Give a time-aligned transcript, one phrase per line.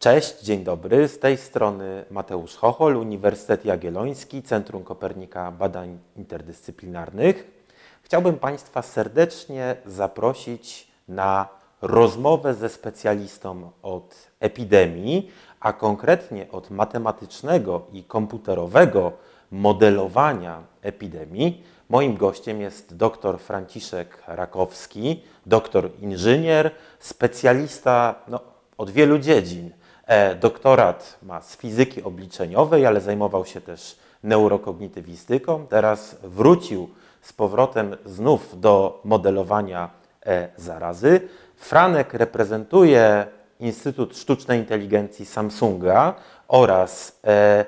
[0.00, 1.08] Cześć, dzień dobry.
[1.08, 7.64] Z tej strony Mateusz Chochol, Uniwersytet Jagielloński, Centrum Kopernika Badań Interdyscyplinarnych.
[8.02, 11.48] Chciałbym Państwa serdecznie zaprosić na
[11.82, 15.30] rozmowę ze specjalistą od epidemii,
[15.60, 19.12] a konkretnie od matematycznego i komputerowego
[19.50, 21.64] modelowania epidemii.
[21.88, 28.40] Moim gościem jest dr Franciszek Rakowski, doktor inżynier, specjalista no,
[28.76, 29.70] od wielu dziedzin.
[30.08, 35.66] E, doktorat ma z fizyki obliczeniowej, ale zajmował się też neurokognitywistyką.
[35.66, 36.88] Teraz wrócił
[37.22, 39.90] z powrotem znów do modelowania
[40.26, 41.20] e, zarazy.
[41.56, 43.26] Franek reprezentuje
[43.60, 46.14] Instytut Sztucznej Inteligencji Samsunga
[46.48, 47.64] oraz e,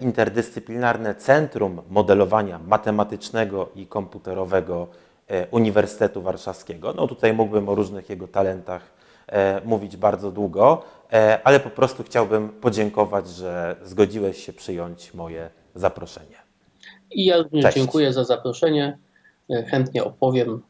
[0.00, 4.86] Interdyscyplinarne Centrum Modelowania Matematycznego i Komputerowego
[5.50, 6.92] Uniwersytetu Warszawskiego.
[6.92, 8.82] No tutaj mógłbym o różnych jego talentach
[9.64, 10.82] mówić bardzo długo,
[11.44, 16.36] ale po prostu chciałbym podziękować, że zgodziłeś się przyjąć moje zaproszenie.
[17.10, 17.76] I ja również Cześć.
[17.76, 18.98] dziękuję za zaproszenie.
[19.70, 20.62] Chętnie opowiem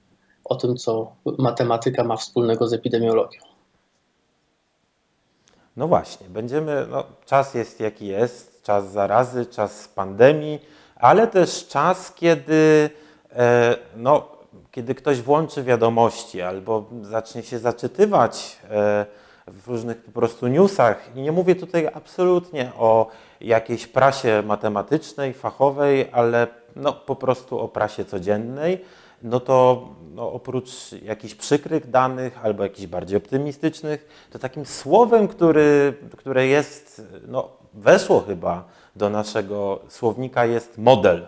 [0.45, 3.41] o tym, co matematyka ma wspólnego z epidemiologią.
[5.77, 10.61] No właśnie, będziemy, no, czas jest jaki jest, czas zarazy, czas pandemii,
[10.97, 12.91] ale też czas, kiedy,
[13.33, 14.29] e, no,
[14.71, 19.07] kiedy ktoś włączy wiadomości albo zacznie się zaczytywać e,
[19.47, 21.17] w różnych po prostu newsach.
[21.17, 23.09] I nie mówię tutaj absolutnie o
[23.41, 26.47] jakiejś prasie matematycznej, fachowej, ale
[26.77, 28.85] no, po prostu o prasie codziennej,
[29.23, 35.95] no to no, oprócz jakichś przykrych danych albo jakichś bardziej optymistycznych, to takim słowem, który,
[36.17, 38.65] które jest, no, weszło chyba
[38.97, 41.27] do naszego słownika jest model.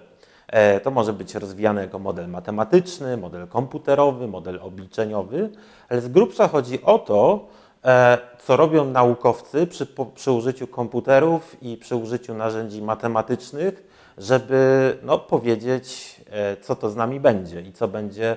[0.52, 5.50] E, to może być rozwijane jako model matematyczny, model komputerowy, model obliczeniowy,
[5.88, 7.48] ale z grubsza chodzi o to,
[7.84, 13.82] E, co robią naukowcy przy, przy użyciu komputerów i przy użyciu narzędzi matematycznych,
[14.18, 18.36] żeby no, powiedzieć, e, co to z nami będzie i co będzie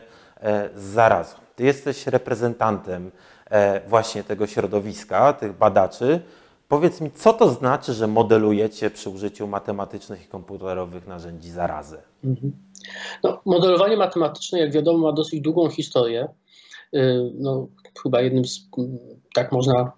[0.76, 1.36] z zarazą.
[1.56, 3.12] Ty jesteś reprezentantem
[3.88, 6.22] właśnie tego środowiska, tych badaczy.
[6.68, 12.02] Powiedz mi, co to znaczy, że modelujecie przy użyciu matematycznych i komputerowych narzędzi zarazę?
[12.24, 12.52] Mhm.
[13.24, 16.28] No, modelowanie matematyczne, jak wiadomo, ma dosyć długą historię.
[17.34, 17.68] No,
[18.04, 18.70] chyba jednym z
[19.34, 19.92] tak można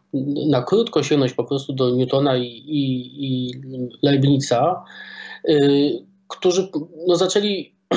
[0.49, 3.51] na krótko sięgnąć po prostu do Newtona i, i, i
[4.01, 4.83] Leibniza,
[5.49, 5.91] y,
[6.27, 6.69] którzy
[7.07, 7.75] no, zaczęli,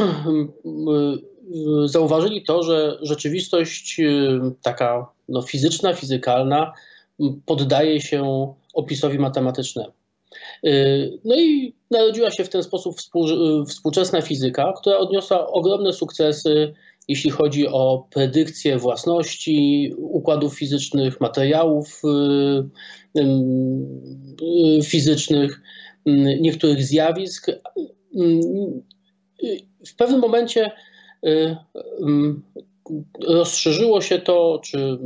[1.84, 6.72] y, zauważyli to, że rzeczywistość y, taka no, fizyczna, fizykalna
[7.46, 9.92] poddaje się opisowi matematycznemu.
[11.24, 12.96] No i narodziła się w ten sposób
[13.68, 16.74] współczesna fizyka, która odniosła ogromne sukcesy
[17.10, 22.02] jeśli chodzi o predykcję własności układów fizycznych, materiałów
[23.14, 23.20] y,
[24.78, 25.60] y, fizycznych,
[26.08, 27.46] y, niektórych zjawisk.
[29.86, 30.70] W pewnym momencie
[33.28, 34.98] rozszerzyło się to, czy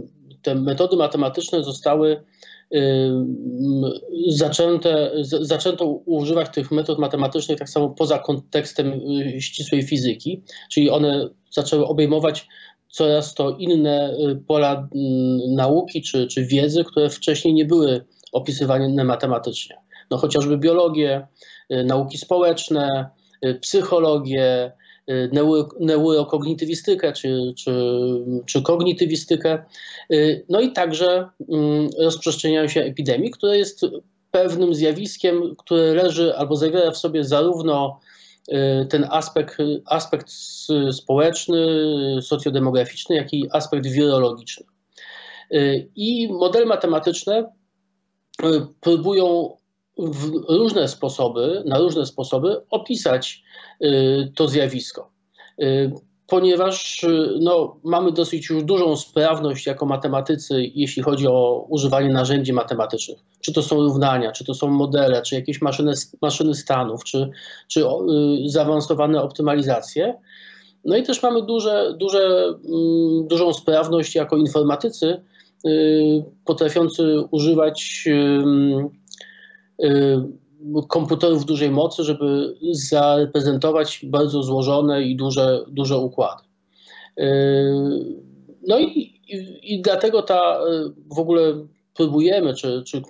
[0.42, 2.22] te metody matematyczne zostały
[4.28, 9.00] zaczęte, zaczęto używać tych metod matematycznych tak samo poza kontekstem
[9.38, 12.46] ścisłej fizyki, czyli one zaczęły obejmować
[12.94, 14.88] coraz to inne y, pola
[15.48, 19.76] nauki czy, czy wiedzy, które wcześniej nie były opisywane matematycznie.
[20.10, 21.26] No, chociażby biologię,
[21.72, 23.10] y, nauki społeczne,
[23.46, 24.72] y, psychologię,
[25.80, 27.72] neurokognitywistykę czy, czy,
[28.46, 29.64] czy kognitywistykę.
[30.48, 33.80] No i także mm, rozprzestrzeniają się epidemii, która jest
[34.30, 38.00] pewnym zjawiskiem, które leży albo zawiera w sobie zarówno
[38.52, 39.56] Y, ten aspekt,
[39.86, 40.30] aspekt
[40.92, 41.58] społeczny,
[42.22, 44.66] socjodemograficzny, jak i aspekt wirologiczny.
[45.52, 47.52] Y, I modele matematyczne
[48.44, 48.46] y,
[48.80, 49.56] próbują
[49.98, 53.42] w różne sposoby, na różne sposoby opisać
[54.34, 55.10] to zjawisko
[56.26, 62.52] ponieważ y, no, mamy dosyć już dużą sprawność jako matematycy, jeśli chodzi o używanie narzędzi
[62.52, 63.18] matematycznych.
[63.40, 65.92] Czy to są równania, czy to są modele, czy jakieś maszyny,
[66.22, 67.30] maszyny stanów, czy,
[67.68, 67.86] czy y,
[68.46, 70.14] zaawansowane optymalizacje.
[70.84, 75.20] No i też mamy duże, duże, y, dużą sprawność jako informatycy,
[75.66, 79.03] y, potrafiący używać y, y,
[80.88, 86.42] komputerów dużej mocy, żeby zareprezentować bardzo złożone i duże, duże układy.
[87.16, 87.24] Yy,
[88.66, 88.98] no i,
[89.28, 90.60] i, i dlatego ta
[91.16, 93.02] w ogóle próbujemy, czy, czy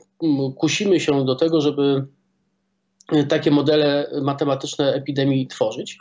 [0.56, 2.06] kusimy się do tego, żeby
[3.28, 5.99] takie modele matematyczne epidemii tworzyć.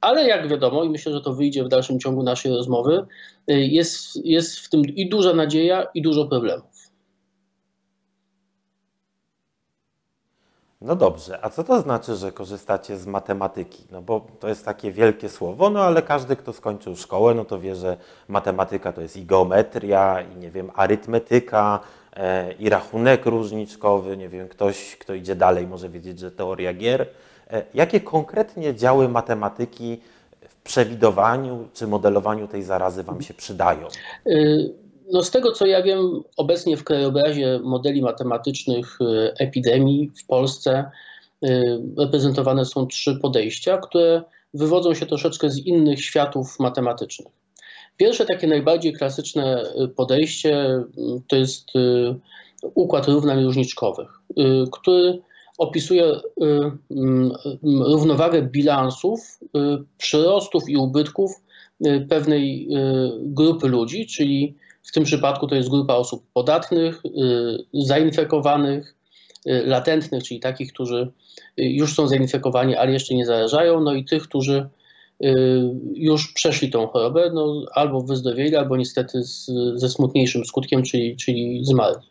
[0.00, 3.06] Ale jak wiadomo, i myślę, że to wyjdzie w dalszym ciągu naszej rozmowy,
[3.48, 6.73] jest, jest w tym i duża nadzieja, i dużo problemów.
[10.84, 13.84] No dobrze, a co to znaczy, że korzystacie z matematyki?
[13.90, 17.60] No bo to jest takie wielkie słowo, no ale każdy, kto skończył szkołę, no to
[17.60, 17.96] wie, że
[18.28, 21.80] matematyka to jest i geometria, i nie wiem, arytmetyka,
[22.16, 27.06] e, i rachunek różniczkowy, nie wiem, ktoś, kto idzie dalej, może wiedzieć, że teoria gier.
[27.50, 30.00] E, jakie konkretnie działy matematyki
[30.48, 33.88] w przewidowaniu czy modelowaniu tej zarazy Wam się przydają?
[34.26, 40.26] Y, no z tego co ja wiem, obecnie w krajobrazie modeli matematycznych y, epidemii w
[40.26, 40.90] Polsce
[41.44, 44.22] y, reprezentowane są trzy podejścia, które
[44.54, 47.32] wywodzą się troszeczkę z innych światów matematycznych.
[47.96, 49.62] Pierwsze takie najbardziej klasyczne
[49.96, 50.84] podejście
[51.28, 51.68] to jest
[52.74, 54.08] układ równań różniczkowych,
[54.72, 55.22] który
[55.58, 56.20] opisuje y,
[56.90, 59.48] mm, równowagę bilansów y,
[59.98, 61.30] przyrostów i ubytków
[61.86, 62.68] y, pewnej
[63.22, 64.54] grupy ludzi, czyli
[64.84, 67.02] w tym przypadku to jest grupa osób podatnych,
[67.72, 68.94] zainfekowanych,
[69.46, 71.12] latentnych, czyli takich, którzy
[71.56, 74.68] już są zainfekowani, ale jeszcze nie zarażają, no i tych, którzy
[75.94, 81.64] już przeszli tą chorobę, no, albo wyzdrowieli, albo niestety z, ze smutniejszym skutkiem, czyli, czyli
[81.64, 82.06] zmarli.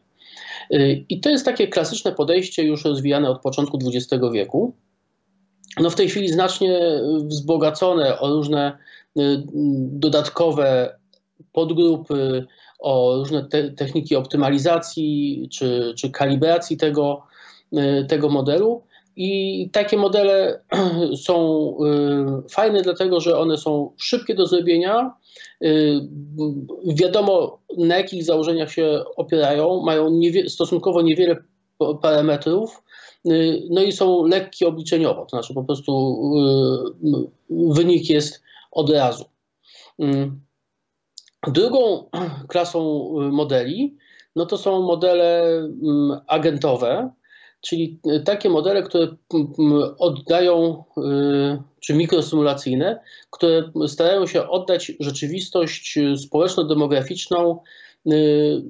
[0.73, 4.73] Y, I to jest takie klasyczne podejście już rozwijane od początku XX wieku.
[5.79, 6.79] No w tej chwili znacznie
[7.23, 8.77] wzbogacone o różne
[9.19, 9.43] y,
[9.91, 10.95] dodatkowe
[11.53, 12.45] podgrupy,
[12.83, 17.23] o różne te techniki optymalizacji czy, czy kalibracji tego,
[17.73, 18.83] y, tego modelu.
[19.15, 20.63] I takie modele
[21.25, 21.77] są
[22.49, 25.13] fajne, dlatego że one są szybkie do zrobienia,
[25.63, 26.01] Y,
[26.95, 31.43] wiadomo, na jakich założeniach się opierają, mają niewie stosunkowo niewiele
[32.01, 32.83] parametrów,
[33.27, 36.21] y, no i są lekkie obliczeniowo, to znaczy po prostu
[37.01, 38.41] y, wynik jest
[38.71, 39.25] od razu.
[41.47, 42.09] Drugą
[42.51, 43.97] klasą modeli
[44.35, 45.43] no to są modele
[46.27, 47.09] agentowe,
[47.61, 49.07] czyli takie modele, które
[49.99, 52.99] oddają, y, czy mikrosymulacyjne,
[53.29, 57.59] które starają się oddać rzeczywistość społeczno-demograficzną
[58.07, 58.63] y,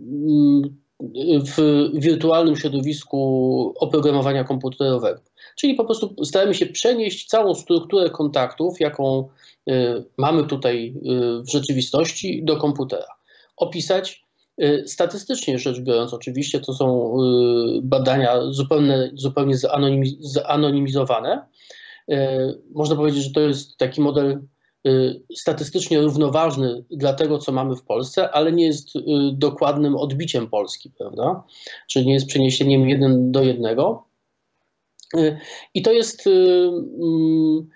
[1.58, 5.22] w wirtualnym środowisku oprogramowania komputerowego.
[5.56, 9.43] Czyli po prostu staramy się przenieść całą strukturę kontaktów, jaką y,
[10.18, 10.96] mamy tutaj
[11.48, 13.08] w rzeczywistości, do komputera.
[13.58, 14.24] Opisać
[14.62, 17.18] Y, statystycznie rzecz biorąc, oczywiście to są
[17.78, 19.56] y, badania zupełnie, zupełnie
[20.20, 21.48] zanonimizowane.
[22.12, 22.16] Y,
[22.74, 24.42] można powiedzieć, że to jest taki model
[25.36, 28.90] statystycznie równoważny dla tego, co mamy w Polsce, ale nie jest
[29.34, 31.44] dokładnym odbiciem Polski, prawda?
[31.90, 34.08] Czyli nie jest przeniesieniem jeden do jednego.
[35.74, 37.70] I to jest mm,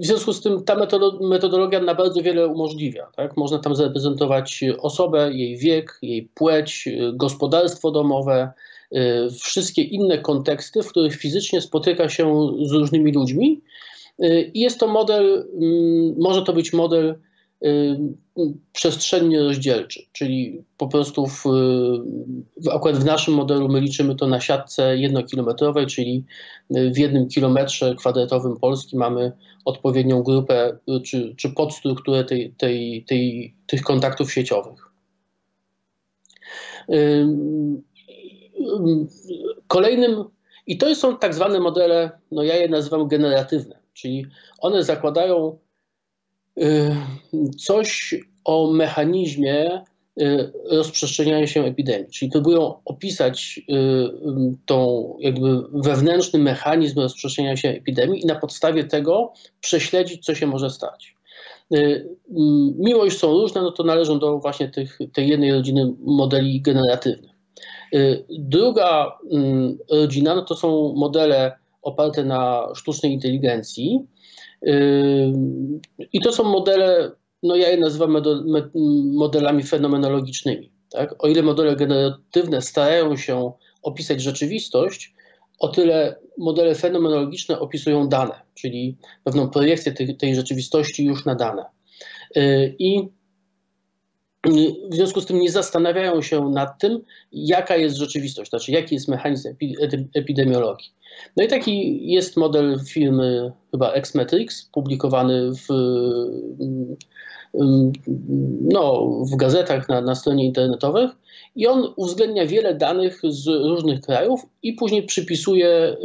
[0.00, 0.76] w związku z tym ta
[1.20, 3.06] metodologia na bardzo wiele umożliwia.
[3.16, 3.36] Tak?
[3.36, 8.52] Można tam zareprezentować osobę, jej wiek, jej płeć, gospodarstwo domowe,
[8.92, 13.60] y, wszystkie inne konteksty, w których fizycznie spotyka się z różnymi ludźmi.
[14.24, 17.16] Y, I jest to model, mm, może to być model y,
[18.72, 21.42] przestrzennie rozdzielczy, czyli po prostu w,
[22.56, 26.24] w, akurat w naszym modelu my liczymy to na siatce jednokilometrowej, czyli
[26.70, 29.32] w jednym kilometrze kwadratowym Polski mamy
[29.64, 34.90] odpowiednią grupę czy, czy podstrukturę tej, tej, tej, tych kontaktów sieciowych.
[39.66, 40.24] Kolejnym,
[40.66, 44.26] i to są tak zwane modele, no ja je nazywam generatywne, czyli
[44.58, 45.58] one zakładają
[47.58, 48.14] coś
[48.44, 49.84] o mechanizmie
[50.20, 53.72] y, rozprzestrzeniania się epidemii, czyli próbują opisać y,
[54.66, 60.70] tą jakby wewnętrzny mechanizm rozprzestrzeniania się epidemii i na podstawie tego prześledzić, co się może
[60.70, 61.14] stać.
[61.74, 62.08] Y,
[62.78, 67.30] mimo iż są różne, no to należą do właśnie tych, tej jednej rodziny modeli generatywnych.
[68.28, 69.18] Druga
[69.90, 71.52] rodzina no to są modele
[71.82, 74.06] oparte na sztucznej inteligencji.
[76.12, 77.10] I to są modele
[77.42, 78.16] no ja je nazywam
[79.12, 80.72] modelami fenomenologicznymi.
[80.90, 81.24] Tak?
[81.24, 83.52] O ile modele generatywne starają się
[83.82, 85.14] opisać rzeczywistość,
[85.58, 91.64] o tyle modele fenomenologiczne opisują dane, czyli pewną projekcję tej, tej rzeczywistości już na dane.
[92.36, 93.08] Y, I
[94.90, 97.00] w związku z tym nie zastanawiają się nad tym,
[97.32, 99.48] jaka jest rzeczywistość, znaczy jaki jest mechanizm
[100.14, 100.92] epidemiologii.
[101.36, 105.66] No i taki jest model firmy chyba Xmetrix, publikowany w
[107.54, 111.10] no, w gazetach, na, na stronie internetowych
[111.56, 115.96] i on uwzględnia wiele danych z różnych krajów i później przypisuje,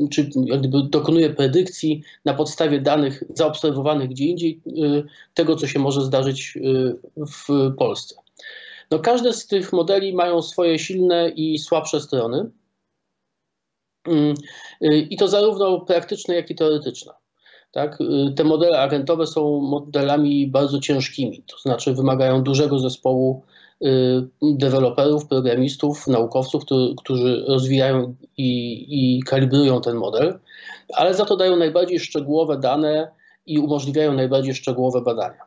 [0.00, 5.66] y, czy jak gdyby dokonuje predykcji na podstawie danych zaobserwowanych gdzie indziej y, tego, co
[5.66, 8.14] się może zdarzyć y, w Polsce.
[8.90, 12.50] No, każde z tych modeli mają swoje silne i słabsze strony.
[14.06, 14.34] Mm,
[15.10, 17.12] I to zarówno praktyczne, jak i teoretyczne.
[17.72, 17.98] Tak?
[18.36, 23.42] Te modele agentowe są modelami bardzo ciężkimi, to znaczy wymagają dużego zespołu
[24.42, 26.62] deweloperów, programistów, naukowców,
[26.98, 30.38] którzy rozwijają i, i kalibrują ten model,
[30.94, 33.10] ale za to dają najbardziej szczegółowe dane
[33.46, 35.40] i umożliwiają najbardziej szczegółowe badania.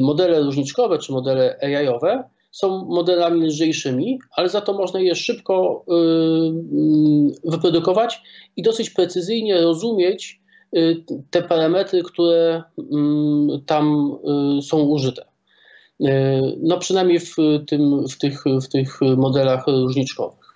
[0.00, 5.84] Modele różniczkowe czy modele AI-owe są modelami lżejszymi, ale za to można je szybko
[7.44, 8.22] wyprodukować
[8.56, 10.43] i dosyć precyzyjnie rozumieć
[11.30, 12.62] te parametry, które
[13.66, 14.16] tam
[14.62, 15.24] są użyte.
[16.62, 17.36] No przynajmniej w,
[17.68, 20.54] tym, w, tych, w tych modelach różniczkowych.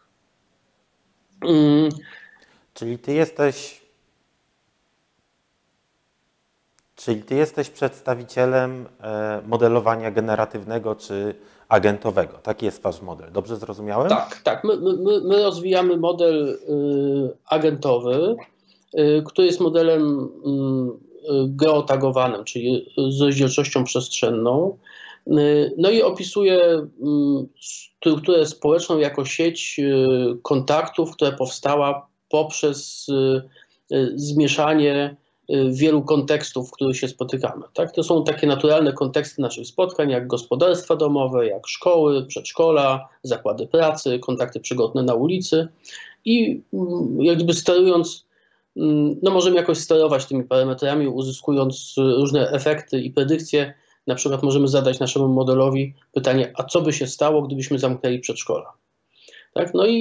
[2.74, 3.78] Czyli ty jesteś
[6.98, 11.34] Czyli ty jesteś przedstawicielem e, modelowania generatywnego czy
[11.68, 12.38] agentowego.
[12.38, 13.32] Taki jest wasz model.
[13.32, 14.08] Dobrze zrozumiałem?
[14.08, 14.64] Tak, tak.
[14.64, 18.57] My, my, my rozwijamy model y, agentowy, y,
[19.26, 24.78] który jest modelem y, geotagowanym, czyli z rozdzielczością przestrzenną.
[25.76, 26.86] No i opisuje
[27.60, 29.80] strukturę społeczną jako sieć
[30.42, 33.06] kontaktów, która powstała poprzez
[34.14, 35.16] zmieszanie
[35.72, 37.62] wielu kontekstów, w których się spotykamy.
[37.74, 37.92] Tak?
[37.92, 44.18] To są takie naturalne konteksty naszych spotkań, jak gospodarstwa domowe, jak szkoły, przedszkola, zakłady pracy,
[44.18, 45.68] kontakty przygodne na ulicy
[46.24, 48.27] i mm, jakby sterując,
[49.22, 53.74] no możemy jakoś sterować tymi parametrami, uzyskując różne efekty i predykcje.
[54.06, 58.72] Na przykład możemy zadać naszemu modelowi pytanie, a co by się stało, gdybyśmy zamknęli przedszkola?
[59.54, 59.74] Tak?
[59.74, 59.98] No i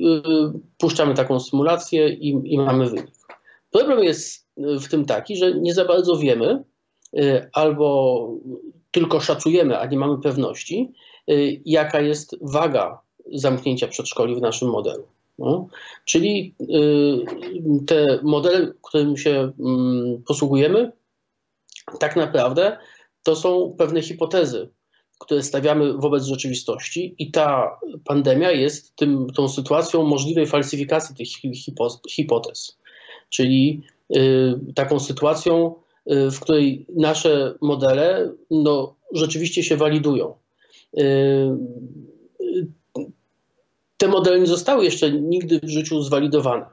[0.00, 3.10] yy, puszczamy taką symulację i, i mamy wynik.
[3.70, 6.64] Problem jest w tym taki, że nie za bardzo wiemy
[7.18, 8.28] y, albo
[8.90, 10.92] tylko szacujemy, a nie mamy pewności,
[11.30, 13.00] y, jaka jest waga
[13.32, 15.04] zamknięcia przedszkoli w naszym modelu.
[15.40, 15.68] No.
[16.04, 20.92] Czyli y, te modele, którym się mm, posługujemy,
[22.00, 22.78] tak naprawdę
[23.22, 24.68] to są pewne hipotezy,
[25.18, 31.28] które stawiamy wobec rzeczywistości, i ta pandemia jest tym, tą sytuacją możliwej falsyfikacji tych
[32.08, 32.78] hipotez.
[33.28, 33.82] Czyli
[34.16, 35.74] Y, taką sytuacją,
[36.12, 40.34] y, w której nasze modele no, rzeczywiście się walidują.
[44.00, 46.66] Y, te modele nie zostały jeszcze nigdy w życiu zwalidowane.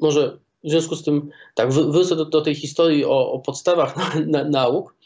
[0.00, 4.20] Może w związku z tym, tak, wrócę do, do tej historii o, o podstawach na,
[4.26, 4.96] na, nauk.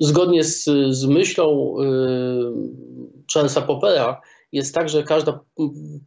[0.00, 1.76] Zgodnie z, z myślą
[3.34, 4.20] Charlesa Poppera
[4.52, 5.40] jest tak, że każda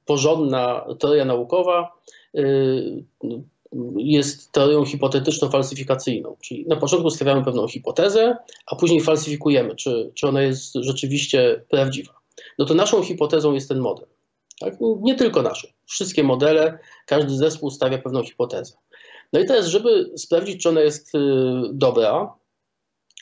[0.06, 2.02] porządna teoria naukowa
[2.38, 3.04] Y,
[3.98, 6.36] jest teorią hipotetyczno-falsyfikacyjną.
[6.42, 12.21] Czyli na początku stawiamy pewną hipotezę, a później falsyfikujemy, czy, czy ona jest rzeczywiście prawdziwa.
[12.60, 14.08] No to naszą hipotezą jest ten model.
[14.60, 14.74] Tak?
[15.02, 15.68] Nie tylko naszą.
[15.86, 18.74] Wszystkie modele, każdy zespół stawia pewną hipotezę.
[19.34, 21.20] No i teraz, żeby sprawdzić, czy ona jest y,
[21.74, 22.34] dobra,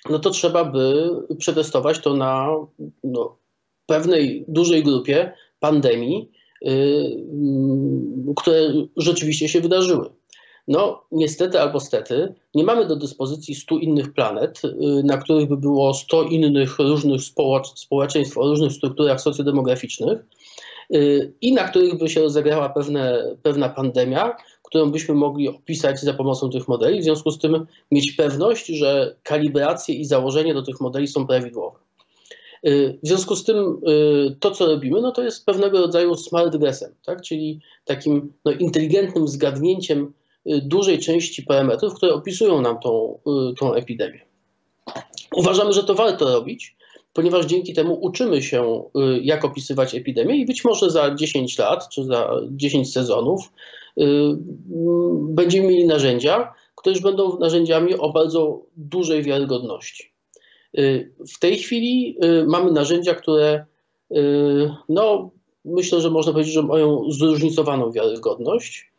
[0.09, 2.55] no to trzeba by przetestować to na
[3.03, 3.37] no,
[3.85, 6.31] pewnej dużej grupie pandemii,
[6.67, 7.25] Y,
[8.35, 10.09] które rzeczywiście się wydarzyły.
[10.69, 15.57] No, niestety albo stety, nie mamy do dyspozycji 100 innych planet, y, na których by
[15.57, 17.21] było 100 innych różnych
[17.75, 20.19] społeczeństw o różnych strukturach socjodemograficznych
[20.93, 26.13] y, i na których by się rozegrała pewne, pewna pandemia, którą byśmy mogli opisać za
[26.13, 30.81] pomocą tych modeli, w związku z tym mieć pewność, że kalibracje i założenia do tych
[30.81, 31.79] modeli są prawidłowe.
[32.67, 33.81] Y, w związku z tym
[34.39, 37.21] to, co robimy, no to jest pewnego rodzaju smart guessem, tak?
[37.21, 40.13] czyli takim no, inteligentnym zgadnięciem
[40.45, 43.19] dużej części parametrów, które opisują nam tą,
[43.59, 44.19] tą epidemię.
[45.35, 46.75] Uważamy, że to warto robić,
[47.13, 48.83] ponieważ dzięki temu uczymy się,
[49.21, 53.51] jak opisywać epidemię i być może za 10 lat czy za 10 sezonów
[55.19, 60.11] będziemy mieli narzędzia, które już będą narzędziami o bardzo dużej wiarygodności.
[60.77, 63.65] Y, w tej chwili y, mamy narzędzia, które
[64.11, 65.29] y, no,
[65.65, 68.91] myślę, że można powiedzieć, że mają zróżnicowaną wiarygodność.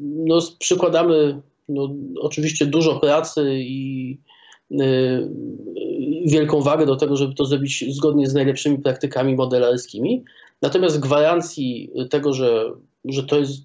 [0.00, 4.18] No, przykładamy no, oczywiście dużo pracy i
[6.26, 10.24] wielką wagę do tego, żeby to zrobić zgodnie z najlepszymi praktykami modelarskimi.
[10.62, 12.72] Natomiast gwarancji tego, że,
[13.04, 13.62] że to jest,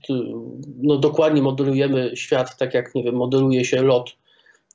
[0.82, 4.16] no dokładnie modelujemy świat tak jak, nie wiem, modeluje się lot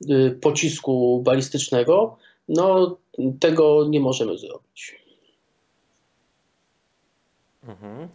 [0.09, 2.17] Y, pocisku balistycznego,
[2.49, 2.97] no
[3.39, 5.01] tego nie możemy zrobić.
[7.63, 8.09] Mhm.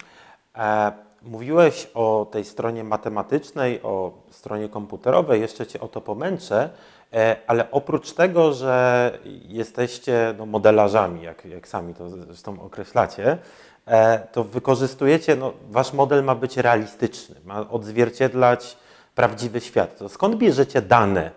[1.27, 6.71] Mówiłeś o tej stronie matematycznej, o stronie komputerowej, jeszcze Cię o to pomęczę,
[7.13, 9.19] e, ale oprócz tego, że
[9.49, 13.39] jesteście no, modelarzami, jak, jak sami to zresztą określacie,
[13.87, 18.77] e, to wykorzystujecie, no, Wasz model ma być realistyczny, ma odzwierciedlać
[19.15, 19.99] prawdziwy świat.
[19.99, 21.31] To skąd bierzecie dane,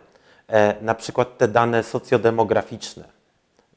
[0.47, 3.03] e, na przykład te dane socjodemograficzne?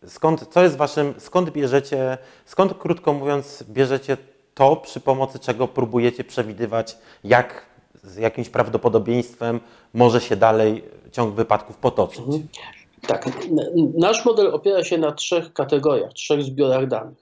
[0.07, 4.17] Skąd, co jest waszym, skąd bierzecie, skąd krótko mówiąc bierzecie
[4.55, 7.67] to, przy pomocy czego próbujecie przewidywać, jak
[8.03, 9.61] z jakimś prawdopodobieństwem
[9.95, 12.19] może się dalej ciąg wypadków potoczyć.
[12.19, 12.49] Mhm.
[13.07, 13.29] Tak.
[13.99, 17.19] Nasz model opiera się na trzech kategoriach, trzech zbiorach danych.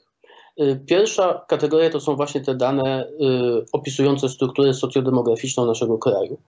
[0.61, 6.39] Y, pierwsza kategoria to są właśnie te dane y, opisujące strukturę socjodemograficzną naszego kraju.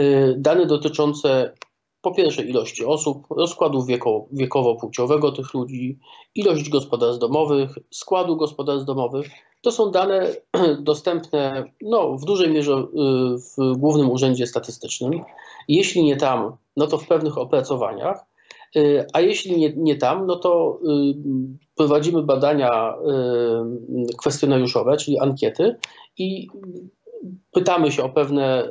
[0.00, 1.52] Y, dane dotyczące
[2.02, 3.86] po pierwsze ilości osób, rozkładu
[4.32, 5.98] wiekowo-płciowego tych ludzi,
[6.34, 9.28] ilość gospodarstw domowych, składu gospodarstw domowych,
[9.62, 10.26] to są dane
[10.80, 12.84] dostępne no, w dużej mierze y,
[13.38, 15.20] w Głównym Urzędzie Statystycznym.
[15.68, 18.24] Jeśli nie tam, no to w pewnych opracowaniach,
[18.76, 21.14] y, a jeśli nie, nie tam, no to y,
[21.76, 22.94] prowadzimy badania
[24.18, 25.76] kwestionariuszowe, czyli ankiety
[26.18, 26.48] i
[27.52, 28.68] pytamy się o pewne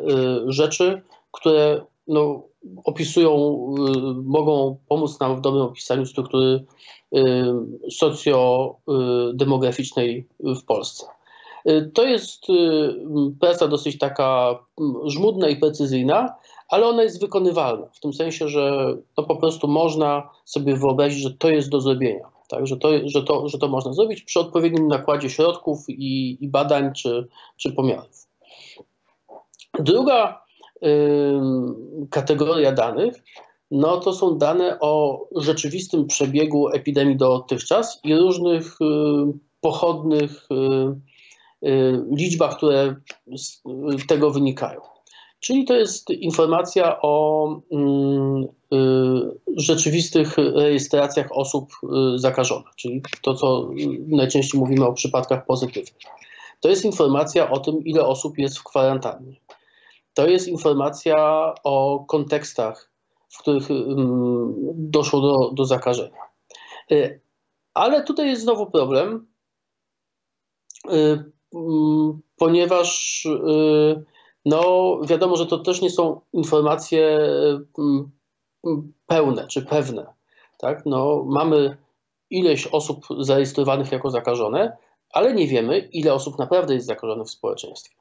[0.48, 2.47] rzeczy, które no,
[2.86, 3.58] opisują,
[4.26, 6.66] mogą pomóc nam w dobrym opisaniu struktury
[7.16, 7.54] Y,
[7.92, 11.06] socjodemograficznej w Polsce.
[11.70, 12.54] Y, to jest y,
[13.40, 14.60] praca dosyć taka
[15.06, 16.36] żmudna i precyzyjna,
[16.70, 21.32] ale ona jest wykonywalna, w tym sensie, że to po prostu można sobie wyobrazić, że
[21.32, 22.30] to jest do zrobienia.
[22.50, 26.48] Tak, że, to, że, to, że to można zrobić przy odpowiednim nakładzie środków i, i
[26.48, 28.28] badań czy, czy pomiarów.
[29.80, 30.36] Druga y,
[32.10, 33.24] kategoria danych
[33.72, 38.86] no to są dane o rzeczywistym przebiegu epidemii dotychczas i różnych y,
[39.62, 42.96] pochodnych y, y, liczbach, które
[43.38, 43.62] z
[44.08, 44.82] tego wynikają.
[45.40, 48.46] Czyli to jest informacja o mm,
[49.58, 51.70] rzeczywistych rejestracjach osób
[52.16, 53.70] zakażonych, czyli to, co
[54.08, 56.04] najczęściej mówimy o przypadkach pozytywnych.
[56.60, 59.36] To jest informacja o tym, ile osób jest w kwarantannie.
[60.18, 61.16] To jest informacja
[61.64, 62.92] o kontekstach
[63.30, 63.68] w których
[64.74, 66.22] doszło do, do zakażenia.
[66.92, 67.22] Y,
[67.74, 69.28] ale tutaj jest znowu problem,
[70.92, 71.32] y,
[72.38, 74.04] ponieważ y,
[74.46, 77.20] no, wiadomo, że to też nie są informacje
[79.08, 80.14] pełne czy pewne.
[80.58, 80.86] Tak?
[80.86, 81.78] No, mamy
[82.30, 84.78] ileś osób zarejestrowanych jako zakażone,
[85.10, 87.96] ale nie wiemy, ile osób naprawdę jest zakażonych w społeczeństwie.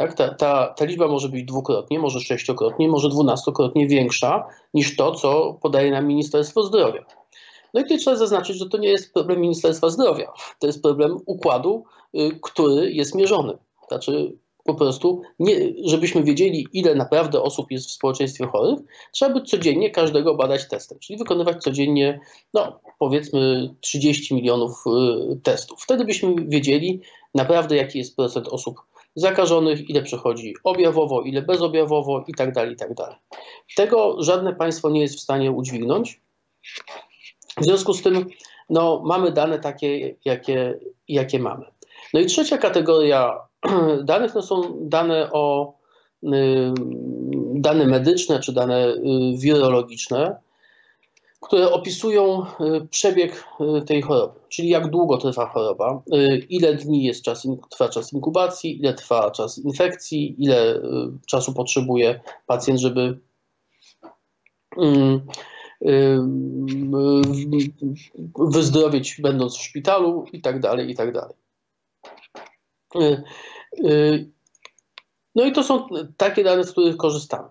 [0.00, 0.14] Tak?
[0.14, 5.58] Ta, ta, ta liczba może być dwukrotnie, może sześciokrotnie, może dwunastokrotnie większa niż to, co
[5.62, 7.04] podaje nam Ministerstwo Zdrowia.
[7.74, 10.32] No i tutaj trzeba zaznaczyć, że to nie jest problem Ministerstwa Zdrowia.
[10.58, 11.84] To jest problem układu,
[12.14, 13.58] y, który jest mierzony.
[13.88, 14.32] Znaczy,
[14.64, 18.78] po prostu, nie, żebyśmy wiedzieli, ile naprawdę osób jest w społeczeństwie chorych,
[19.12, 22.20] trzeba by codziennie każdego badać testem, czyli wykonywać codziennie,
[22.54, 24.84] no powiedzmy 30 milionów
[25.32, 25.82] y, testów.
[25.82, 27.00] Wtedy byśmy wiedzieli
[27.34, 28.80] naprawdę, jaki jest procent osób
[29.14, 32.90] zakażonych, ile przechodzi objawowo, ile bezobjawowo i tak dalej, i tak.
[33.76, 36.20] Tego żadne państwo nie jest w stanie udźwignąć.
[37.56, 38.26] W związku z tym
[38.70, 41.64] no, mamy dane takie, jakie, jakie mamy.
[42.14, 43.38] No i trzecia kategoria
[44.04, 45.74] danych to są dane o
[47.54, 48.98] dane medyczne czy dane y,
[49.38, 50.36] wirologiczne
[51.40, 53.44] które opisują y, przebieg
[53.78, 58.12] y, tej choroby, czyli jak długo trwa choroba, y, ile dni jest czas, trwa czas
[58.12, 60.82] inkubacji, ile trwa czas infekcji, ile
[61.26, 63.18] czasu potrzebuje pacjent, żeby
[68.38, 71.36] wyzdrowieć będąc w szpitalu i tak dalej, i tak dalej.
[75.34, 77.48] No i to są takie dane, z których korzystamy.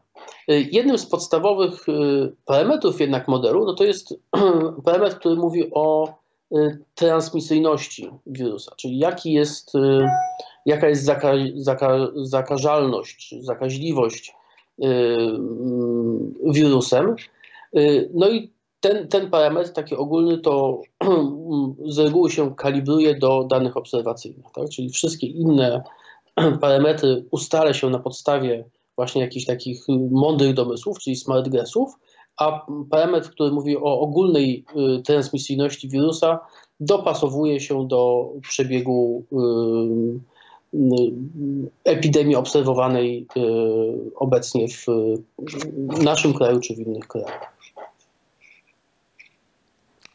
[0.50, 4.14] Y, jednym z podstawowych y, parametrów jednak modelu no to jest
[4.86, 6.14] parametr, który mówi o
[6.58, 9.74] y, transmisyjności wirusa, czyli jaki jest,
[10.66, 14.36] jaka jest zaka, zaka, zakażalność, zakaźliwość
[16.46, 17.16] wirusem.
[18.14, 20.82] No i ten, ten parametr taki ogólny to
[21.86, 24.70] z reguły się kalibruje do danych obserwacyjnych, tak?
[24.70, 25.84] czyli wszystkie inne
[26.62, 28.64] parametry ustala się na podstawie
[29.00, 31.94] właśnie jakichś takich mądrych domysłów, czyli smart guessów,
[32.38, 34.66] a parametr, który mówi o ogólnej
[35.00, 36.40] y, transmisyjności wirusa,
[36.80, 41.12] dopasowuje się do przebiegu y, y,
[41.84, 43.28] epidemii obserwowanej
[44.16, 47.59] obecnie w naszym kraju czy w innych krajach.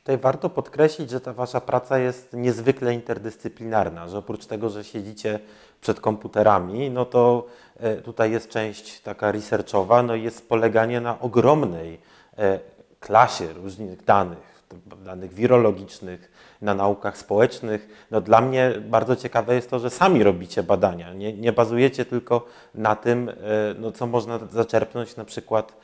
[0.05, 5.41] Tutaj warto podkreślić, że ta Wasza praca jest niezwykle interdyscyplinarna, że oprócz tego, że siedzicie
[5.81, 11.21] przed komputerami, no to e, tutaj jest część taka researchowa, no i jest poleganie na
[11.21, 12.01] ogromnej
[12.39, 12.61] e,
[13.01, 14.65] klasie różnych danych,
[15.05, 16.31] danych wirologicznych,
[16.63, 18.07] na naukach społecznych.
[18.11, 22.47] No dla mnie bardzo ciekawe jest to, że sami robicie badania, nie, nie bazujecie tylko
[22.75, 23.35] na tym, e,
[23.79, 25.77] no, co można zaczerpnąć na przykład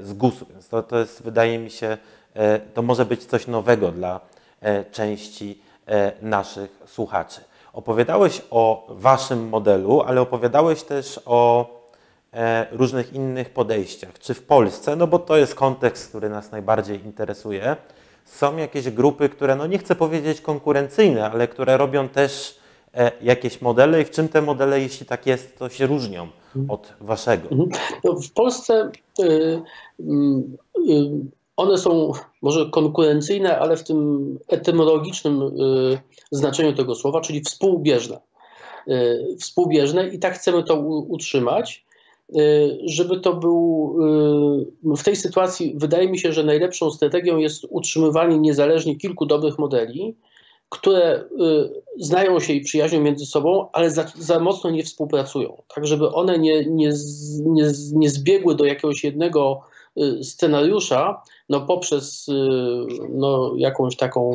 [0.00, 1.98] z GUS-u, więc to, to jest, wydaje mi się,
[2.74, 4.20] to może być coś nowego dla
[4.60, 7.40] e, części e, naszych słuchaczy.
[7.72, 11.70] Opowiadałeś o Waszym modelu, ale opowiadałeś też o
[12.72, 14.18] różnych innych podejściach.
[14.18, 17.76] Czy w Polsce, no bo to jest kontekst, który nas najbardziej interesuje,
[18.24, 22.58] są jakieś grupy, które, no nie chcę powiedzieć konkurencyjne, ale które robią też
[23.22, 26.28] jakieś modele i w czym te modele, jeśli tak jest, to się różnią
[26.68, 27.48] od Waszego?
[27.50, 27.70] Mhm.
[28.04, 30.04] No w Polsce y, y,
[30.88, 31.10] y,
[31.56, 35.98] one są może konkurencyjne, ale w tym etymologicznym y,
[36.30, 38.20] znaczeniu tego słowa, czyli współbieżne.
[38.88, 40.76] Y, współbieżne i tak chcemy to
[41.08, 41.86] utrzymać,
[42.36, 43.96] y, żeby to był
[44.96, 50.16] w tej sytuacji wydaje mi się, że najlepszą strategią jest utrzymywanie niezależnie kilku dobrych modeli,
[50.68, 51.24] które
[51.98, 56.38] znają się i przyjaźnią między sobą, ale za, za mocno nie współpracują, tak żeby one
[56.38, 56.92] nie, nie,
[57.40, 59.60] nie, nie zbiegły do jakiegoś jednego
[60.22, 62.32] scenariusza, no poprzez y,
[63.10, 64.34] no, jakąś taką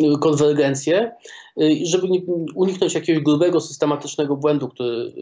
[0.00, 1.12] y, konwergencję,
[1.60, 2.06] y, żeby
[2.54, 5.12] uniknąć jakiegoś grubego, systematycznego błędu, który,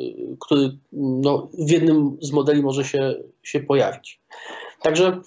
[0.41, 4.21] który no, w jednym z modeli może się, się pojawić.
[4.83, 5.21] Także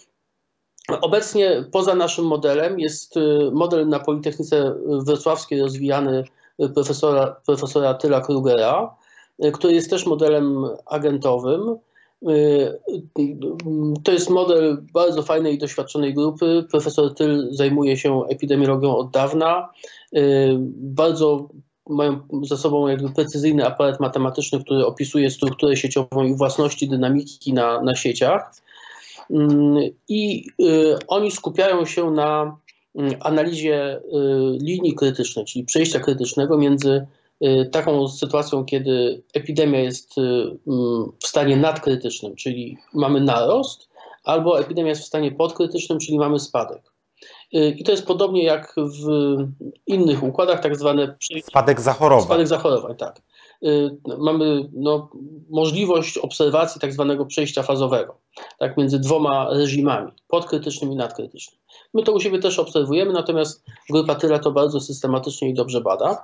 [1.02, 3.16] obecnie poza naszym modelem jest
[3.52, 6.24] model na Politechnice Wrocławskiej rozwijany
[6.74, 8.96] profesora, profesora Tyla Krugera,
[9.54, 11.78] który jest też modelem agentowym.
[14.04, 16.66] To jest model bardzo fajnej i doświadczonej grupy.
[16.72, 19.70] Profesor Tyl zajmuje się epidemiologią od dawna.
[20.76, 21.50] Bardzo
[21.90, 27.82] mają za sobą jakby precyzyjny aparat matematyczny, który opisuje strukturę sieciową i własności dynamiki na,
[27.82, 28.56] na sieciach.
[30.10, 30.46] I
[31.08, 32.58] oni skupiają się na
[33.20, 34.02] analizie
[34.62, 37.23] linii krytycznej, czyli przejścia krytycznego między Y,
[37.72, 40.22] taką sytuacją, kiedy epidemia jest y,
[41.20, 43.90] w stanie nadkrytycznym, czyli mamy narost,
[44.24, 46.94] albo epidemia jest w stanie podkrytycznym, czyli mamy spadek.
[47.56, 49.36] Y, I to jest podobnie jak w
[49.88, 51.18] innych układach, tak zwane.
[51.44, 52.26] Spadek zachorowań.
[52.26, 53.22] Spadek zachorowań, tak.
[54.18, 55.10] Mamy no,
[55.50, 58.18] możliwość obserwacji tak zwanego przejścia fazowego,
[58.60, 61.63] tak, między dwoma reżimami, podkrytycznym i nadkrytycznym.
[61.94, 66.24] My to u siebie też obserwujemy, natomiast grupa Tyla to bardzo systematycznie i dobrze bada.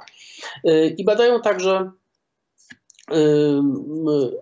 [0.68, 1.92] Y, I badają także
[3.12, 3.16] y,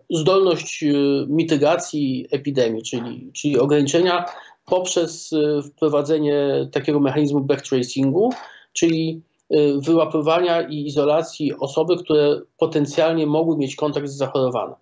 [0.09, 4.25] zdolność y, mitygacji epidemii, czyli, czyli ograniczenia
[4.65, 5.31] poprzez
[5.63, 8.29] wprowadzenie takiego mechanizmu backtracingu,
[8.73, 9.21] czyli
[9.77, 14.75] wyłapywania i izolacji osoby, które potencjalnie mogły mieć kontakt z zachorowanym.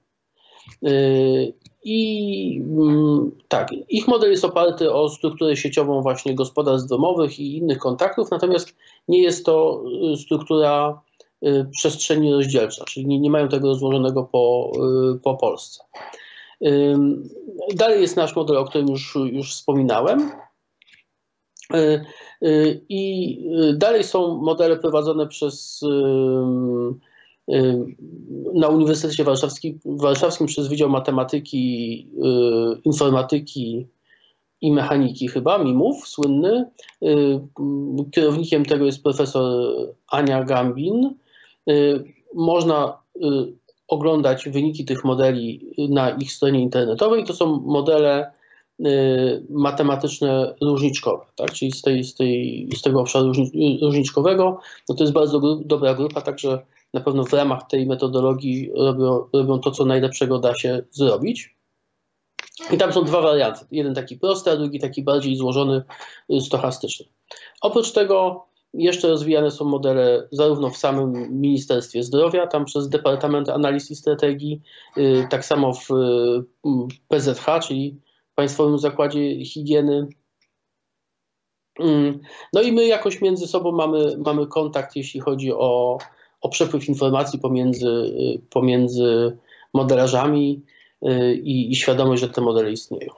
[1.86, 7.78] I mm, tak, ich model jest oparty o strukturę sieciową właśnie gospodarstw domowych i innych
[7.78, 8.76] kontaktów, natomiast
[9.08, 11.02] nie jest to y, struktura
[11.44, 14.72] y, przestrzeni rozdzielcza, czyli nie, nie mają tego rozłożonego po,
[15.16, 15.84] y, po Polsce.
[17.76, 20.32] Dalej jest nasz model, o którym już, już wspominałem.
[22.90, 23.40] I
[23.74, 25.84] dalej są modele prowadzone przez
[28.54, 32.08] na Uniwersytecie Warszawskim, Warszawskim przez Wydział Matematyki,
[32.78, 33.88] y, Informatyki
[34.62, 36.66] i Mechaniki chyba, MIMów, słynny.
[37.04, 37.40] Y,
[38.12, 39.76] kierownikiem tego jest profesor
[40.08, 41.16] Ania Gambin.
[41.70, 42.04] Y,
[42.34, 42.98] można
[43.88, 47.26] oglądać wyniki tych modeli na ich stronie internetowej.
[47.26, 48.32] To są modele
[49.50, 51.52] matematyczne różniczkowe, tak?
[51.52, 53.32] czyli z, tej, z, tej, z tego obszaru
[53.82, 54.60] różniczkowego.
[54.90, 56.60] No to jest bardzo dobra grupa, także
[56.96, 61.56] na pewno w ramach tej metodologii robią, robią to, co najlepszego da się zrobić.
[62.72, 63.66] I tam są dwa warianty.
[63.72, 65.84] Jeden taki prosty, a drugi taki bardziej złożony,
[66.34, 67.06] y, stochastyczny.
[67.62, 73.92] Oprócz tego jeszcze rozwijane są modele zarówno w samym Ministerstwie Zdrowia, tam przez Departament Analiz
[73.92, 74.62] i Strategii,
[74.98, 76.44] y, tak samo w y,
[77.08, 78.00] PZH, czyli
[78.36, 80.08] Państwowym Zakładzie Higieny.
[81.80, 82.20] Mm,
[82.54, 85.98] no i my jakoś między sobą mamy, mamy kontakt, jeśli chodzi o
[86.42, 88.14] o przepływ informacji pomiędzy,
[88.50, 89.38] pomiędzy
[89.74, 90.62] modelarzami
[91.04, 93.12] y, i, i świadomość, że te modele istnieją.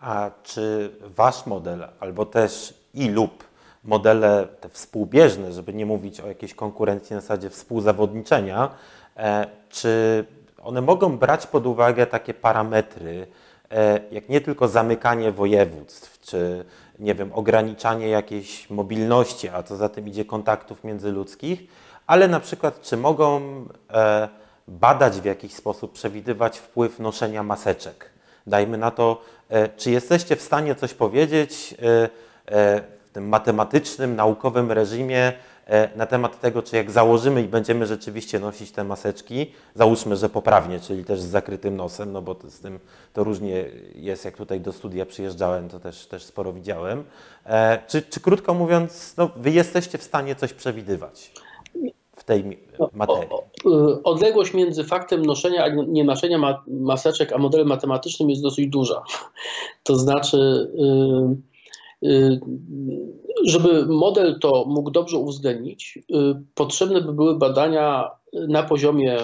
[0.00, 3.44] A czy wasz model, albo też i lub
[3.84, 8.70] modele te współbieżne, żeby nie mówić o jakiejś konkurencji na zasadzie współzawodniczenia,
[9.16, 10.24] e, czy
[10.62, 13.26] one mogą brać pod uwagę takie parametry,
[14.10, 16.64] jak nie tylko zamykanie województw, czy
[17.00, 21.60] nie wiem, ograniczanie jakiejś mobilności, a co za tym idzie kontaktów międzyludzkich,
[22.06, 23.40] ale na przykład czy mogą
[24.68, 28.10] badać w jakiś sposób, przewidywać wpływ noszenia maseczek.
[28.46, 29.22] Dajmy na to,
[29.76, 35.49] czy jesteście w stanie coś powiedzieć w tym matematycznym, naukowym reżimie, E,
[35.96, 40.80] na temat tego, czy jak założymy i będziemy rzeczywiście nosić te maseczki, załóżmy, że poprawnie,
[40.80, 42.78] czyli też z zakrytym nosem, no bo to, z tym
[43.12, 47.04] to różnie jest, jak tutaj do studia przyjeżdżałem, to też, też sporo widziałem.
[47.46, 51.32] E, czy, czy krótko mówiąc, no, wy jesteście w stanie coś przewidywać
[52.16, 52.58] w tej
[52.92, 53.28] materii?
[53.66, 59.02] Y, odległość między faktem noszenia a nie noszenia maseczek, a modelem matematycznym jest dosyć duża.
[59.82, 60.70] To znaczy...
[60.74, 61.49] Yy
[63.44, 66.14] żeby model to mógł dobrze uwzględnić, y,
[66.54, 69.18] potrzebne by były badania na poziomie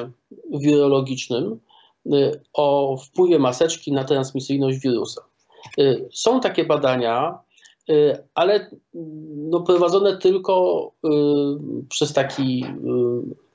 [0.51, 1.59] wirologicznym
[2.07, 5.23] y, o wpływie maseczki na transmisyjność wirusa.
[6.13, 7.39] Są takie badania,
[8.35, 8.71] ale
[9.37, 10.91] no prowadzone tylko
[11.89, 12.65] przez taki,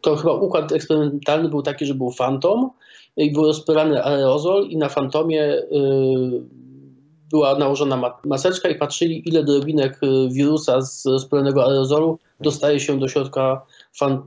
[0.01, 2.69] to chyba układ eksperymentalny był taki, że był fantom
[3.17, 5.61] i był rozpylany aerozol i na fantomie
[7.31, 13.07] była nałożona maseczka i patrzyli, ile drobinek y, wirusa z rozpalonego aerozolu dostaje się do
[13.07, 13.65] środka
[13.97, 14.23] fan,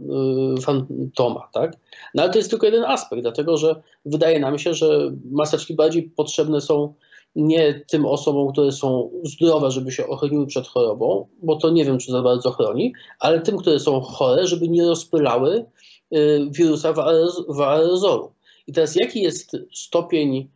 [0.59, 1.49] y, fantoma.
[1.53, 1.77] Tak?
[2.15, 6.03] No ale to jest tylko jeden aspekt, dlatego że wydaje nam się, że maseczki bardziej
[6.03, 6.95] potrzebne są
[7.37, 11.99] nie tym osobom, które są zdrowe, żeby się ochroniły przed chorobą, bo to nie wiem,
[11.99, 15.65] czy za bardzo chroni, ale tym, które są chore, żeby nie rozpylały
[16.15, 16.93] y, wirusa
[17.49, 18.33] w aerozolu.
[18.67, 20.49] I teraz jaki jest stopień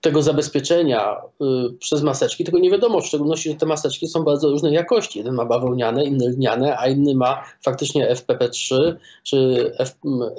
[0.00, 4.50] tego zabezpieczenia y, przez maseczki, tylko nie wiadomo w szczególności, że te maseczki są bardzo
[4.50, 5.18] różnej jakości.
[5.18, 9.72] Jeden ma bawełniane, inny lniane, a inny ma faktycznie FPP3 czy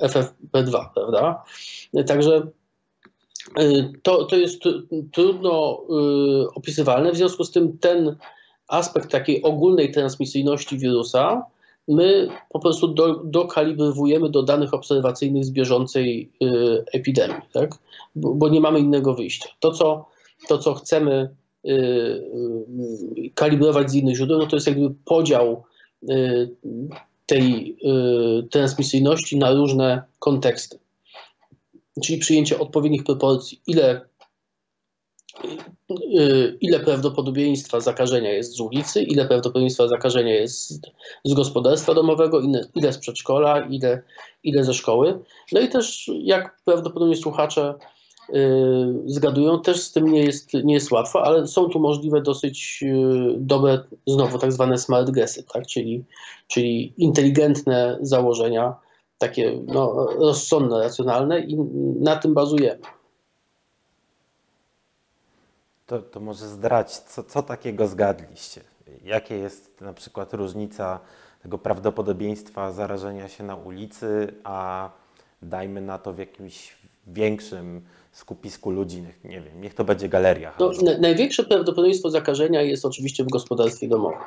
[0.01, 1.43] FFP2, prawda?
[2.07, 2.47] Także
[3.59, 4.61] y, to, to jest
[5.11, 5.81] trudno
[6.43, 8.15] y, opisywalne, w związku z tym ten
[8.67, 11.45] aspekt takiej ogólnej transmisyjności wirusa
[11.89, 16.47] my po prostu do, dokalibrowujemy do danych obserwacyjnych z bieżącej y,
[16.93, 17.75] epidemii, tak?
[18.15, 19.49] bo, bo, nie mamy innego wyjścia.
[19.59, 20.05] To, co,
[20.47, 21.29] to, co chcemy
[21.65, 25.63] y, y, kalibrować z innych źródeł, no to jest jakby podział
[26.09, 26.49] y,
[27.25, 27.77] tej
[28.39, 30.79] y, transmisyjności na różne konteksty.
[32.03, 34.01] Czyli przyjęcie odpowiednich proporcji, ile
[36.61, 40.81] ile prawdopodobieństwa zakażenia jest z ulicy, ile prawdopodobieństwa zakażenia jest
[41.23, 42.41] z gospodarstwa domowego,
[42.75, 44.03] ile, z przedszkola, ile,
[44.43, 45.19] ile ze szkoły.
[45.51, 47.73] No i też jak prawdopodobnie słuchacze
[48.29, 52.81] yy, zgadują, też z tym nie jest, nie jest łatwo, ale są tu możliwe dosyć
[52.81, 55.67] yy, dobre, znowu tak zwane smart guessy, tak?
[55.67, 56.03] czyli,
[56.47, 58.75] czyli inteligentne założenia,
[59.17, 61.57] takie no, rozsądne, racjonalne i
[61.99, 62.98] na tym bazujemy.
[65.89, 68.61] To, to może zdrać, co, co takiego zgadliście?
[69.03, 70.99] Jakie jest na przykład różnica
[71.41, 74.89] tego prawdopodobieństwa zarażenia się na ulicy, a
[75.41, 76.75] dajmy na to w jakimś
[77.07, 80.53] większym skupisku ludzi, nie wiem, niech to będzie galeria.
[80.59, 84.19] No, największe prawdopodobieństwo zakażenia jest oczywiście w gospodarstwie domowym.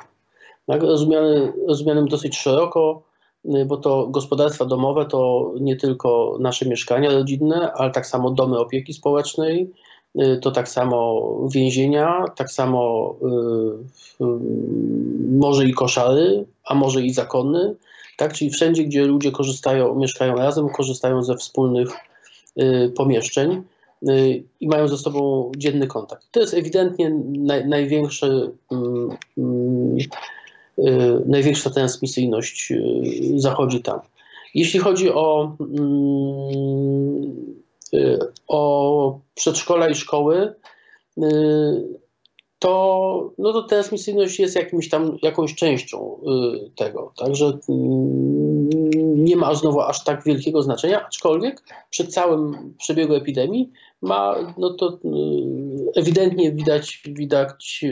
[0.65, 3.03] Tak, rozumiane, rozumianym dosyć szeroko,
[3.45, 8.59] y, bo to gospodarstwa domowe to nie tylko nasze mieszkania rodzinne, ale tak samo domy
[8.59, 9.73] opieki społecznej,
[10.41, 11.21] to tak samo
[11.53, 13.15] więzienia, tak samo
[14.21, 14.25] y,
[15.37, 17.75] może i koszary, a może i zakony,
[18.17, 18.33] tak?
[18.33, 21.89] czyli wszędzie, gdzie ludzie korzystają, mieszkają razem, korzystają ze wspólnych
[22.61, 23.63] y, pomieszczeń
[24.59, 26.27] i mają ze sobą dzienny kontakt.
[26.31, 28.51] To jest ewidentnie naj, największy,
[31.25, 32.73] największa transmisyjność
[33.35, 33.99] zachodzi tam.
[34.53, 37.62] Jeśli chodzi o Y,
[38.47, 40.53] o przedszkola i szkoły,
[41.17, 41.23] y,
[42.59, 47.13] to, no to transmisyjność jest jakimś tam, jakąś częścią y, tego.
[47.17, 47.57] Także
[49.15, 54.99] nie ma znowu aż tak wielkiego znaczenia, aczkolwiek przy całym przebiegu epidemii ma, no to
[55.95, 57.85] ewidentnie widać, widać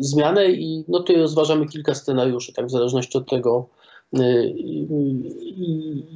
[0.00, 3.68] zmianę i no to rozważamy kilka scenariuszy, tak w zależności od tego,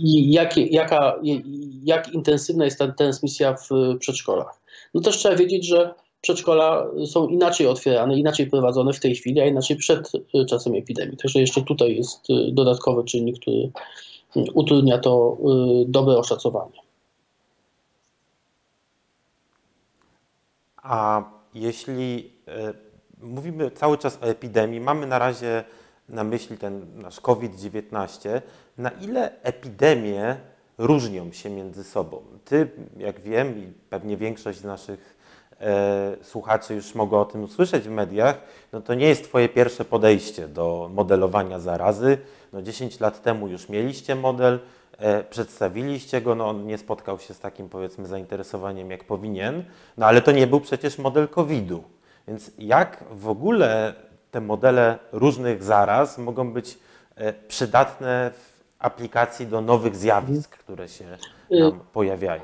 [0.05, 1.21] jak, jaka,
[1.87, 4.61] jak intensywna jest ta transmisja w przedszkolach.
[4.95, 9.47] No też trzeba wiedzieć, że przedszkola są inaczej otwierane, inaczej prowadzone w tej chwili, a
[9.47, 10.13] inaczej przed
[10.49, 11.17] czasem epidemii.
[11.17, 13.71] Także jeszcze tutaj jest dodatkowy czynnik, który
[14.55, 15.37] utrudnia to
[15.83, 16.81] y, dobre oszacowanie.
[20.83, 21.23] A
[21.55, 25.65] jeśli y, mówimy cały czas o epidemii, mamy na razie
[26.09, 28.41] na myśli ten nasz COVID-19,
[28.79, 30.37] na ile epidemię
[30.79, 32.23] różnią się między sobą.
[32.45, 35.17] Ty, jak wiem, i pewnie większość z naszych
[35.61, 38.41] e, słuchaczy już mogło o tym usłyszeć w mediach,
[38.73, 42.19] no to nie jest Twoje pierwsze podejście do modelowania zarazy.
[42.53, 44.59] No 10 lat temu już mieliście model,
[44.99, 49.65] e, przedstawiliście go, no on nie spotkał się z takim powiedzmy zainteresowaniem jak powinien,
[49.97, 51.85] no ale to nie był przecież model COVID-u.
[52.29, 53.95] Więc jak w ogóle
[54.31, 56.79] te modele różnych zaraz mogą być
[57.15, 61.05] e, przydatne w aplikacji do nowych zjawisk, które się
[61.51, 62.43] nam pojawiają?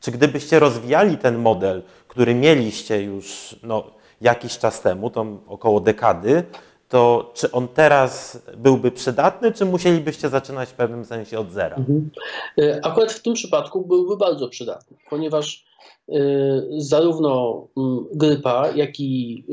[0.00, 3.84] Czy gdybyście rozwijali ten model, który mieliście już no,
[4.20, 6.44] jakiś czas temu, to około dekady,
[6.88, 11.76] to czy on teraz byłby przydatny, czy musielibyście zaczynać w pewnym sensie od zera?
[11.76, 12.10] Mhm.
[12.58, 15.64] E, akurat w tym przypadku byłby bardzo przydatny, ponieważ
[16.08, 16.14] e,
[16.78, 19.44] zarówno mm, grypa, jak i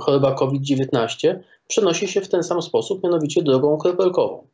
[0.00, 1.38] choroba COVID-19
[1.68, 4.46] przenosi się w ten sam sposób, mianowicie drogą kropelkową.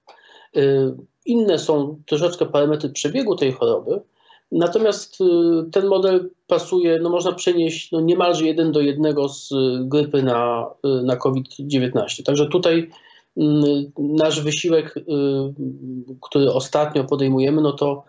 [1.27, 4.01] Inne są troszeczkę parametry przebiegu tej choroby,
[4.53, 5.25] Natomiast y,
[5.73, 11.03] ten model pasuje, no można przenieść no niemalże jeden do jednego z grypy na, y,
[11.03, 12.23] na COVID-19.
[12.23, 12.91] Także tutaj
[13.99, 15.03] nasz wysiłek, y,
[16.21, 18.05] który ostatnio podejmujemy, no to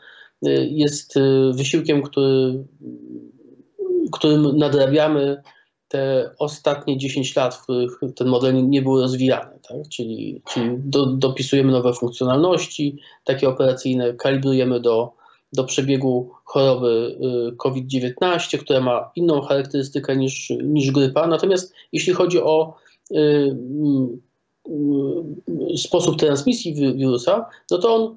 [0.69, 1.13] jest
[1.53, 2.63] wysiłkiem, który,
[4.11, 5.41] którym nadrabiamy
[5.89, 9.59] te ostatnie 10 lat, w których ten model nie był rozwijany.
[9.67, 9.77] Tak?
[9.89, 15.19] Czyli, czyli do, dopisujemy nowe funkcjonalności takie operacyjne, kalibrujemy do
[15.53, 17.17] do przebiegu choroby
[17.51, 21.27] y, COVID-19, która ma inną charakterystykę niż, niż grypa.
[21.27, 22.75] Natomiast jeśli chodzi o
[23.11, 23.15] y,
[25.73, 28.15] y, sposób transmisji wirusa, no to on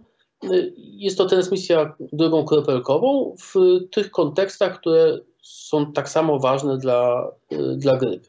[0.78, 3.54] jest to transmisja drogą kropelkową w
[3.90, 7.30] tych kontekstach, które są tak samo ważne dla,
[7.76, 8.28] dla grypy.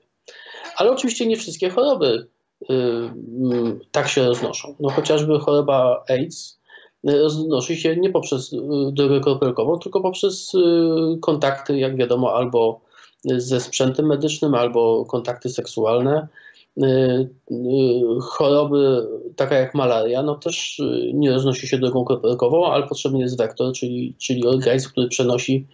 [0.75, 2.27] Ale oczywiście nie wszystkie choroby
[3.91, 4.75] tak się roznoszą.
[4.79, 6.59] No chociażby choroba AIDS
[7.03, 8.57] roznosi się nie poprzez y,
[8.91, 10.59] drogę kropelkową, tylko poprzez y,
[11.21, 12.81] kontakty, jak wiadomo, albo
[13.25, 16.27] ze sprzętem medycznym, albo kontakty seksualne.
[16.77, 17.29] Y,
[18.21, 20.81] choroby taka jak malaria, no też
[21.13, 25.67] nie roznosi się drogą kropelkową, ale potrzebny jest wektor, czyli, czyli organizm, który przenosi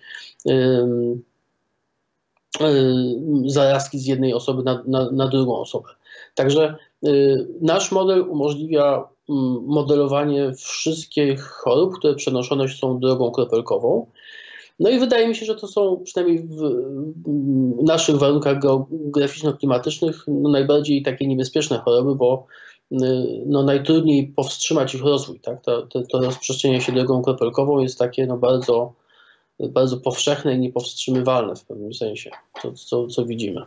[3.45, 5.89] zarazki z jednej osoby na, na, na drugą osobę.
[6.35, 6.75] Także
[7.61, 9.07] nasz model umożliwia
[9.61, 14.05] modelowanie wszystkich chorób, które przenoszone są drogą kropelkową.
[14.79, 16.47] No i wydaje mi się, że to są przynajmniej
[17.79, 22.45] w naszych warunkach geograficzno-klimatycznych no najbardziej takie niebezpieczne choroby, bo
[23.45, 25.39] no najtrudniej powstrzymać ich rozwój.
[25.39, 25.61] Tak?
[25.61, 28.93] To, to, to rozprzestrzenianie się drogą kropelkową jest takie no bardzo,
[29.59, 33.61] bardzo powszechne i niepowstrzymywalne w pewnym sensie, to, co, co widzimy.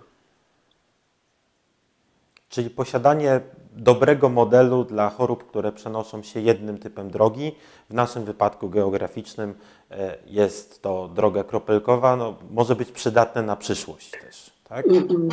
[2.52, 3.40] Czyli posiadanie
[3.76, 7.52] dobrego modelu dla chorób, które przenoszą się jednym typem drogi.
[7.90, 9.54] W naszym wypadku geograficznym
[9.90, 14.50] e, jest to droga kropelkowa, no, może być przydatne na przyszłość też.
[14.68, 14.86] Tak?
[14.86, 15.30] Mm, mm,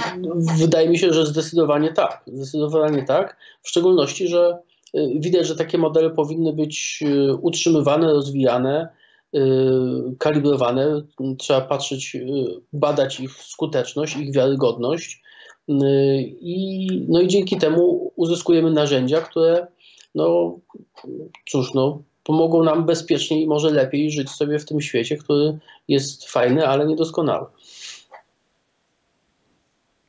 [0.57, 2.23] wydaje mi się, że zdecydowanie tak.
[2.27, 3.37] Zdecydowanie tak.
[3.61, 4.59] W szczególności, że
[4.93, 8.89] e, widać, że takie modele powinny być e, utrzymywane, rozwijane,
[10.19, 11.01] kalibrowane.
[11.37, 12.17] Trzeba patrzeć,
[12.73, 15.21] badać ich skuteczność, ich wiarygodność
[16.41, 19.67] i, no i dzięki temu uzyskujemy narzędzia, które
[20.15, 20.57] no
[21.49, 26.29] cóż, no, pomogą nam bezpieczniej i może lepiej żyć sobie w tym świecie, który jest
[26.29, 27.47] fajny, ale niedoskonały.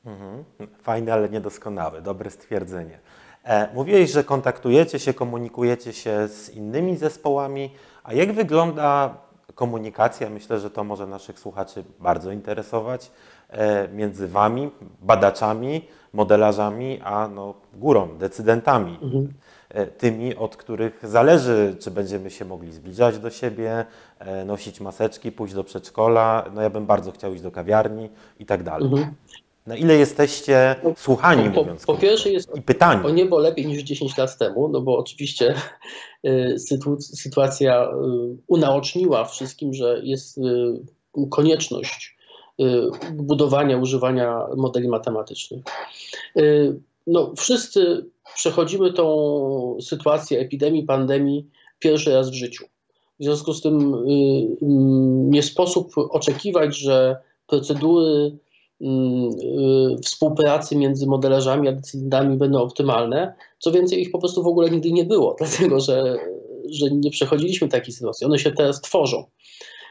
[0.07, 0.45] Mhm.
[0.83, 2.03] Fajny, ale niedoskonały.
[2.03, 2.99] Dobre stwierdzenie.
[3.45, 7.71] E, mówiłeś, że kontaktujecie się, komunikujecie się z innymi zespołami.
[8.05, 9.19] A jak wygląda
[9.55, 10.31] komunikacja?
[10.31, 13.11] Myślę, że to może naszych słuchaczy bardzo interesować.
[13.53, 14.71] E, między Wami,
[15.03, 15.83] badaczami,
[16.13, 18.99] modelarzami, a no, górą, decydentami.
[19.03, 19.33] Mhm.
[19.69, 23.85] E, tymi, od których zależy, czy będziemy się mogli zbliżać do siebie,
[24.19, 26.45] e, nosić maseczki, pójść do przedszkola.
[26.55, 28.09] No ja bym bardzo chciał iść do kawiarni
[28.39, 28.89] i tak dalej.
[28.89, 29.15] Mhm.
[29.67, 33.03] Na ile jesteście no, słuchani, po, mówiąc Po pierwsze jest i pytanie.
[33.05, 35.55] o niebo lepiej niż 10 lat temu, no bo oczywiście
[36.99, 37.89] sytuacja
[38.47, 40.41] unaoczniła wszystkim, że jest
[41.31, 42.20] konieczność
[43.13, 45.65] budowania, używania modeli matematycznych.
[46.37, 51.47] Y, no, wszyscy przechodzimy tą sytuację epidemii, pandemii
[51.79, 52.65] pierwszy raz w życiu.
[53.21, 54.57] W związku z tym y,
[55.31, 58.39] nie sposób oczekiwać, że procedury
[60.03, 63.35] współpracy między modelarzami a decydentami będą optymalne.
[63.59, 66.17] Co więcej, ich po prostu w ogóle nigdy nie było, dlatego że,
[66.71, 68.27] że nie przechodziliśmy takiej sytuacji.
[68.27, 69.25] One się teraz tworzą.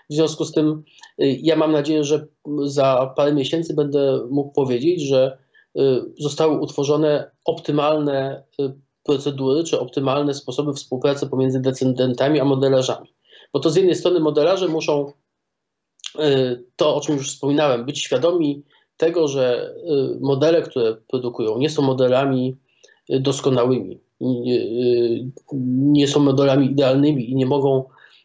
[0.09, 0.83] W związku z tym
[1.21, 2.27] y, ja mam nadzieję, że
[2.63, 5.37] za parę miesięcy będę mógł powiedzieć, że
[5.77, 5.81] y,
[6.19, 13.13] zostały utworzone optymalne y, procedury czy optymalne sposoby współpracy pomiędzy decydentami a modelarzami.
[13.53, 15.11] Bo to z jednej strony modelarze muszą
[16.75, 18.63] to, o czym już wspominałem, być świadomi
[18.97, 19.75] tego, że
[20.21, 22.57] modele, które produkują, nie są modelami
[23.09, 23.99] doskonałymi,
[25.71, 27.83] nie są modelami idealnymi i nie mogą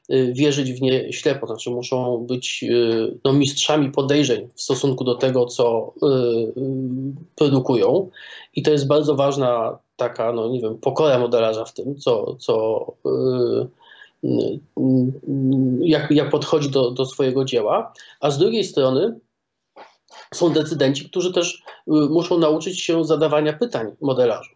[0.09, 5.47] wierzyć w nie ślepo, znaczy muszą być y, no, mistrzami podejrzeń w stosunku do tego,
[5.47, 6.53] co y,
[7.35, 8.11] produkują.
[8.57, 12.87] I to jest bardzo ważna taka, no nie wiem, pokora modelarza w tym, co, co
[15.81, 17.93] jak, jak podchodzi do, do swojego dzieła.
[18.21, 19.19] A z drugiej strony
[20.35, 24.55] są decydenci, którzy też muszą nauczyć się zadawania pytań modelarzom.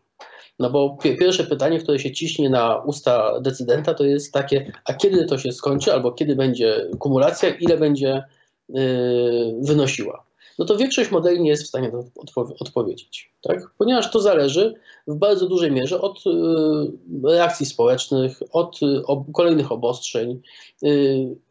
[0.58, 5.24] No bo pierwsze pytanie, które się ciśnie na usta decydenta, to jest takie, a kiedy
[5.24, 8.22] to się skończy, albo kiedy będzie kumulacja, ile będzie
[8.68, 10.24] yy, wynosiła.
[10.58, 13.70] No to większość modeli nie jest w stanie odpo odpowiedzieć, tak?
[13.78, 14.74] ponieważ to zależy
[15.06, 19.02] w bardzo dużej mierze od yy, reakcji społecznych, od yy,
[19.34, 20.40] kolejnych obostrzeń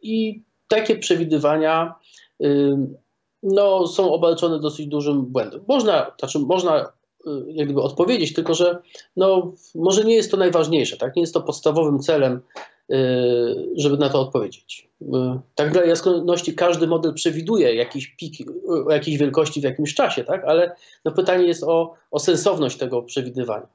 [0.02, 1.96] i takie przewidywania
[3.44, 5.64] no, są obarczone dosyć dużym błędem.
[5.68, 6.97] Można, znaczy można
[7.48, 8.78] jak gdyby odpowiedzieć, tylko że
[9.16, 11.16] no, może nie jest to najważniejsze, tak?
[11.16, 12.42] nie jest to podstawowym celem,
[12.92, 12.96] y,
[13.76, 14.90] żeby na to odpowiedzieć.
[15.02, 15.06] Y,
[15.56, 18.50] tak dla jasności każdy model przewiduje jakiś pik
[18.86, 20.46] o jakiejś wielkości w jakimś czasie, tak?
[20.46, 20.76] ale
[21.06, 23.68] no pytanie jest o, o sensowność tego przewidywania.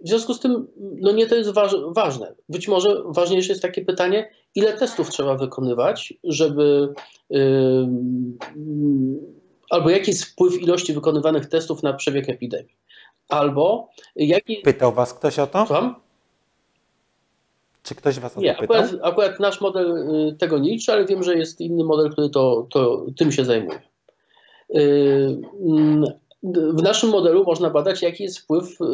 [0.00, 2.34] W związku z tym, no nie to jest waż, ważne.
[2.48, 6.94] Być może ważniejsze jest takie pytanie, ile testów trzeba wykonywać, żeby
[9.74, 12.76] albo jaki jest wpływ ilości wykonywanych testów na przebieg epidemii,
[13.28, 14.56] albo jaki...
[14.56, 15.66] Pytał Was ktoś o to?
[15.66, 15.94] Słucham?
[17.82, 18.76] Czy ktoś Was o nie, to pytał?
[18.76, 19.96] Akurat, akurat nasz model
[20.30, 23.44] y, tego nie liczy, ale wiem, że jest inny model, który to, to tym się
[23.44, 23.80] zajmuje.
[24.76, 26.04] Y, mm,
[26.52, 28.84] w naszym modelu można badać, jaki jest wpływ y,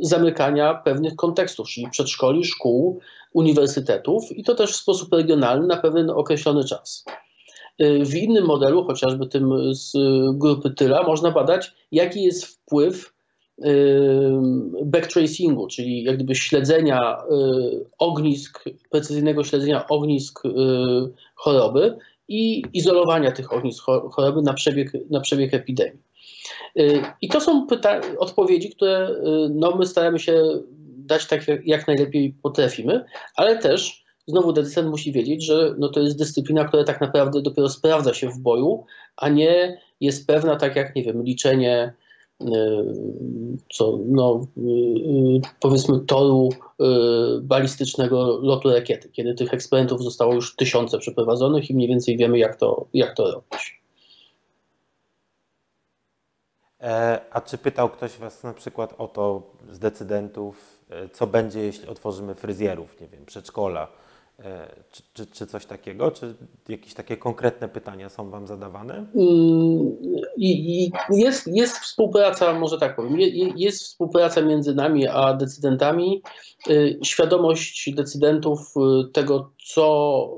[0.00, 3.00] zamykania pewnych kontekstów, czyli przedszkoli, szkół,
[3.32, 7.04] uniwersytetów i to też w sposób regionalny na pewien określony czas.
[7.80, 9.92] Y, w innym modelu, chociażby tym z
[10.34, 13.14] grupy Tyla, można badać, jaki jest wpływ
[13.58, 13.64] y,
[14.84, 20.42] backtracingu, czyli jak gdyby śledzenia y, ognisk, precyzyjnego śledzenia ognisk
[21.34, 21.98] choroby
[22.28, 26.02] i izolowania tych ognisk choroby na przebieg, na przebieg epidemii.
[27.20, 27.66] I to są
[28.18, 29.14] odpowiedzi, które
[29.50, 30.62] no, my staramy się
[30.96, 33.04] dać tak, jak najlepiej potrafimy,
[33.36, 37.68] ale też znowu decydent musi wiedzieć, że no to jest dyscyplina, która tak naprawdę dopiero
[37.68, 38.84] sprawdza się w boju,
[39.16, 41.94] a nie jest pewna, tak jak, nie wiem, liczenie
[42.42, 42.46] y,
[43.72, 46.48] co, no, y, y, powiedzmy toru
[47.42, 52.56] balistycznego lotu rakiety, kiedy tych eksperymentów zostało już tysiące przeprowadzonych i mniej więcej wiemy, jak
[52.56, 53.82] to, jak to robić.
[56.82, 61.60] E, a czy pytał ktoś Was na przykład o to z decydentów, e, co będzie,
[61.60, 63.88] jeśli otworzymy fryzjerów, nie wiem, przedszkola,
[64.90, 66.10] czy, czy, czy, coś takiego?
[66.10, 66.34] Czy
[66.68, 68.94] jakieś takie konkretne pytania są Wam zadawane?
[68.94, 69.96] Mm,
[70.36, 73.20] I, i jest, jest współpraca, może tak powiem,
[73.56, 76.22] jest współpraca między nami a decydentami.
[76.70, 80.28] Y, świadomość decydentów y, tego, co,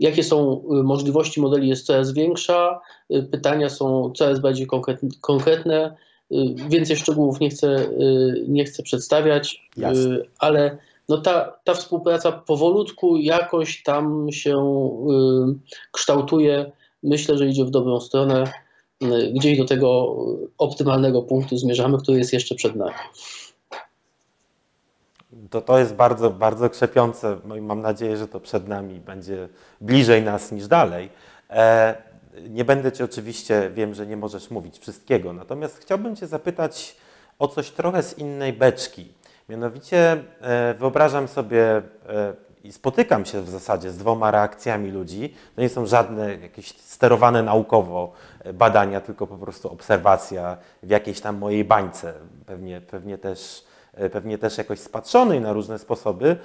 [0.00, 2.80] jakie są możliwości modeli, jest coraz większa.
[3.14, 4.66] Y, pytania są coraz bardziej
[5.20, 5.96] konkretne.
[6.68, 7.88] Więcej szczegółów nie chcę,
[8.48, 10.18] nie chcę przedstawiać, Jasne.
[10.38, 10.78] ale
[11.08, 16.72] no ta, ta współpraca powolutku jakoś tam się y, kształtuje.
[17.02, 18.52] Myślę, że idzie w dobrą stronę.
[19.02, 20.16] Y, gdzieś do tego
[20.58, 22.94] optymalnego punktu zmierzamy, który jest jeszcze przed nami.
[25.50, 27.36] To, to jest bardzo, bardzo krzepiące.
[27.44, 29.48] No mam nadzieję, że to przed nami będzie
[29.80, 31.08] bliżej nas niż dalej.
[31.50, 31.94] E,
[32.50, 36.96] nie będę Cię oczywiście, wiem, że nie możesz mówić wszystkiego, natomiast chciałbym Cię zapytać
[37.38, 39.08] o coś trochę z innej beczki.
[39.48, 41.82] Mianowicie e, wyobrażam sobie e,
[42.64, 45.34] i spotykam się w zasadzie z dwoma reakcjami ludzi.
[45.56, 51.20] To nie są żadne jakieś sterowane naukowo e, badania, tylko po prostu obserwacja w jakiejś
[51.20, 52.14] tam mojej bańce,
[52.46, 53.64] pewnie, pewnie, też,
[54.12, 56.36] pewnie też jakoś spatrzonej na różne sposoby.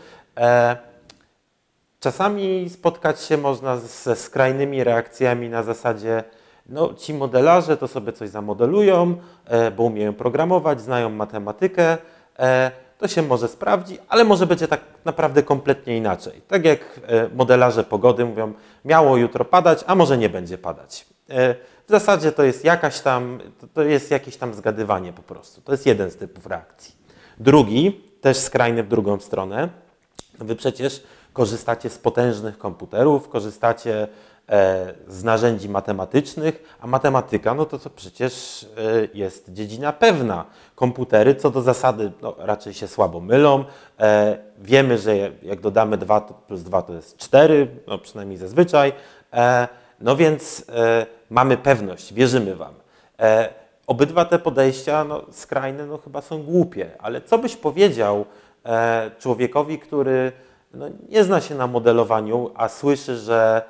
[2.00, 6.24] Czasami spotkać się można ze skrajnymi reakcjami na zasadzie,
[6.70, 9.16] no ci modelarze to sobie coś zamodelują,
[9.78, 11.98] bo umieją programować, znają matematykę,
[13.00, 16.42] to się może sprawdzi, ale może będzie tak naprawdę kompletnie inaczej.
[16.48, 18.54] Tak jak e, modelarze pogody mówią,
[18.86, 21.06] miało jutro padać, a może nie będzie padać.
[21.30, 21.56] E,
[21.88, 23.40] w zasadzie to jest jakaś tam,
[23.74, 25.62] to jest jakieś tam zgadywanie po prostu.
[25.62, 26.96] To jest jeden z typów reakcji.
[27.38, 29.70] Drugi, też skrajny w drugą stronę,
[30.40, 34.08] wy przecież korzystacie z potężnych komputerów, korzystacie
[35.08, 38.68] z narzędzi matematycznych, a matematyka, no to, to przecież e,
[39.14, 40.46] jest dziedzina pewna.
[40.76, 43.66] Komputery co do zasady no, raczej się słabo mylą.
[44.00, 48.94] E, wiemy, że jak dodamy 2 plus 2 to jest 4, no przynajmniej zazwyczaj.
[50.00, 50.66] No więc
[51.30, 52.74] mamy pewność, wierzymy Wam.
[53.88, 58.26] Obydwa te podejścia no, skrajne no, chyba są głupie, ale co byś powiedział
[59.20, 60.32] człowiekowi, który
[60.74, 63.62] no, nie zna się na modelowaniu, a słyszy, że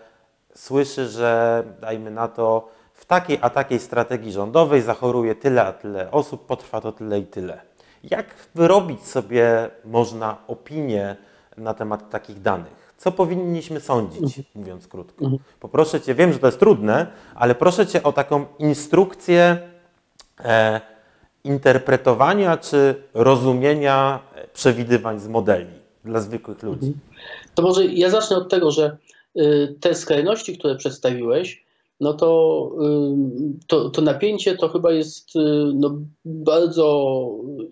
[0.60, 6.12] słyszy, że dajmy na to, w takiej a takiej strategii rządowej zachoruje tyle a tyle
[6.12, 7.62] osób, potrwa to tyle i tyle.
[8.04, 11.16] Jak wyrobić sobie można opinię
[11.58, 12.94] na temat takich danych?
[12.98, 14.44] Co powinniśmy sądzić, mhm.
[14.56, 15.26] mówiąc krótko?
[15.26, 15.44] Mhm.
[15.60, 19.58] Poproszę Cię, wiem, że to jest trudne, ale proszę Cię o taką instrukcję
[20.40, 20.82] e,
[21.44, 24.20] interpretowania czy rozumienia
[24.54, 26.88] przewidywań z modeli dla zwykłych ludzi.
[26.88, 27.00] Mhm.
[27.56, 28.98] To może ja zacznę od tego, że
[29.80, 31.64] te skrajności, które przedstawiłeś,
[32.00, 35.40] no to, y, to, to napięcie to chyba jest y,
[35.76, 37.28] no, bardzo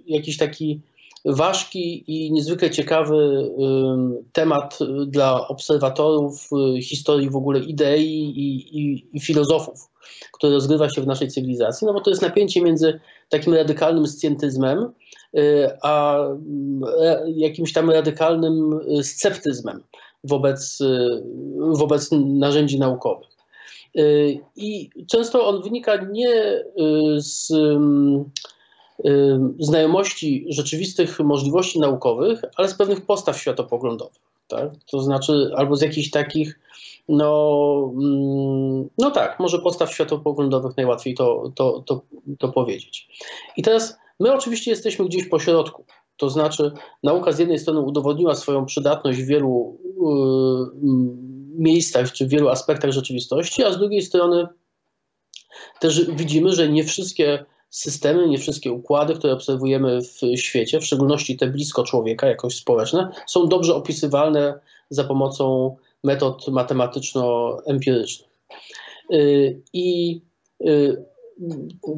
[0.06, 0.82] jakiś taki
[1.26, 3.50] ważki i niezwykle ciekawy
[4.34, 6.50] temat dla obserwatorów
[6.82, 9.90] historii w ogóle idei i, i, i, filozofów,
[10.34, 13.00] który rozgrywa się w naszej cywilizacji, no bo to jest napięcie między
[13.30, 14.92] takim radykalnym scjentyzmem,
[15.84, 16.20] a
[17.28, 19.84] jakimś tam radykalnym sceptyzmem
[20.24, 21.24] wobec, y,
[21.58, 23.30] wobec narzędzi naukowych.
[23.98, 26.64] Y, I często on wynika nie y,
[27.18, 27.54] z
[29.60, 34.22] znajomości rzeczywistych możliwości naukowych, ale z pewnych postaw światopoglądowych.
[34.48, 34.70] Tak?
[34.92, 36.60] To znaczy, albo z jakichś takich,
[37.10, 42.02] no, mm, no tak, może postaw światopoglądowych najłatwiej to, to, to,
[42.40, 43.08] to powiedzieć.
[43.58, 45.86] I teraz my oczywiście jesteśmy gdzieś po środku.
[46.18, 46.72] To znaczy,
[47.04, 52.92] nauka z jednej strony udowodniła swoją przydatność w wielu y, miejscach czy w wielu aspektach
[52.92, 54.48] rzeczywistości, a z drugiej strony
[55.80, 61.38] też widzimy, że nie wszystkie systemy, nie wszystkie układy, które obserwujemy w świecie, w szczególności
[61.38, 64.60] te blisko człowieka, jakoś społeczne, są dobrze opisywalne
[64.90, 68.30] za pomocą metod matematyczno-empirycznych.
[69.14, 70.22] Y, I
[70.62, 71.06] y,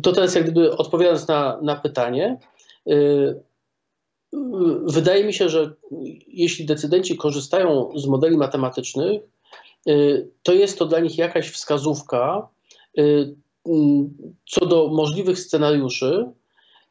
[0.04, 2.38] to teraz jak gdyby odpowiadając na, na pytanie,
[4.84, 5.74] wydaje mi się, że
[6.28, 9.22] jeśli decydenci korzystają z modeli matematycznych,
[9.88, 12.48] y, to jest to dla nich jakaś wskazówka
[13.00, 13.36] y,
[14.50, 16.26] co do możliwych scenariuszy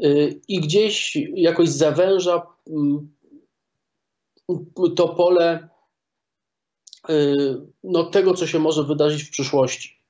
[0.04, 2.46] y, i gdzieś jakoś zawęża
[4.96, 5.68] to pole
[7.84, 10.00] no, tego, co się może wydarzyć w przyszłości.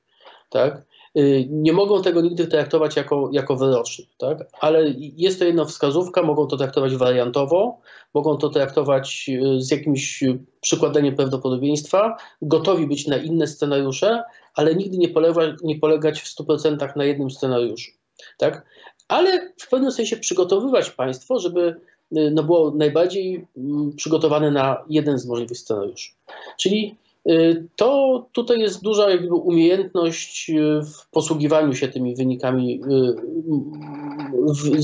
[0.50, 0.87] Tak?
[1.16, 4.38] Y, nie mogą tego nigdy traktować jako, jako wyroczny, tak?
[4.60, 7.80] ale jest to jedna wskazówka, mogą to traktować wariantowo,
[8.14, 10.24] mogą to traktować y, z jakimś
[10.60, 14.22] przykładaniem prawdopodobieństwa, gotowi być na inne scenariusze,
[14.54, 15.08] ale nigdy nie,
[15.62, 17.90] nie polegać w 100% na jednym scenariuszu.
[18.38, 18.66] Tak?
[19.08, 21.80] Ale w pewnym sensie przygotowywać państwo, żeby
[22.16, 26.10] y, no, było najbardziej mm, przygotowane na jeden z możliwych scenariuszy.
[26.58, 27.07] Czyli Y,
[27.76, 33.14] to tutaj jest duża jakby umiejętność y, w posługiwaniu się tymi wynikami, y,
[34.54, 34.80] w,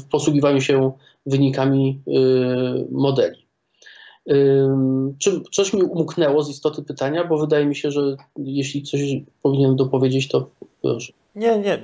[0.00, 0.92] w posługiwaniu się
[1.26, 2.00] wynikami
[2.90, 3.46] modeli.
[5.18, 9.00] Czy coś mi umknęło z istoty pytania, bo wydaje mi się, że jeśli coś
[9.42, 10.50] powinienem dopowiedzieć, to
[10.82, 11.12] proszę.
[11.34, 11.78] Nie, nie.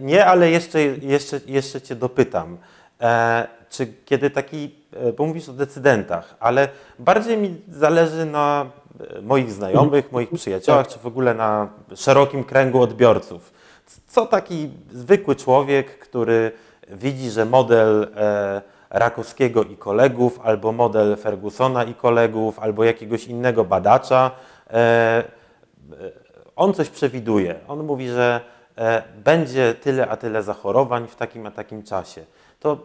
[0.00, 2.58] Nie, ale jeszcze, jeszcze, jeszcze Cię dopytam.
[3.00, 4.68] E, czy kiedy taki, e,
[5.16, 6.68] bo mówisz o decydentach, ale
[6.98, 8.66] bardziej mi zależy na
[9.16, 13.52] e, moich znajomych, moich przyjaciołach, czy w ogóle na szerokim kręgu odbiorców.
[14.06, 16.52] Co taki zwykły człowiek, który
[16.88, 18.08] widzi, że model
[18.90, 24.30] Rakowskiego i kolegów, albo model Fergusona i kolegów, albo jakiegoś innego badacza,
[26.56, 27.54] on coś przewiduje.
[27.68, 28.40] On mówi, że
[29.24, 32.24] będzie tyle a tyle zachorowań w takim a takim czasie
[32.60, 32.78] to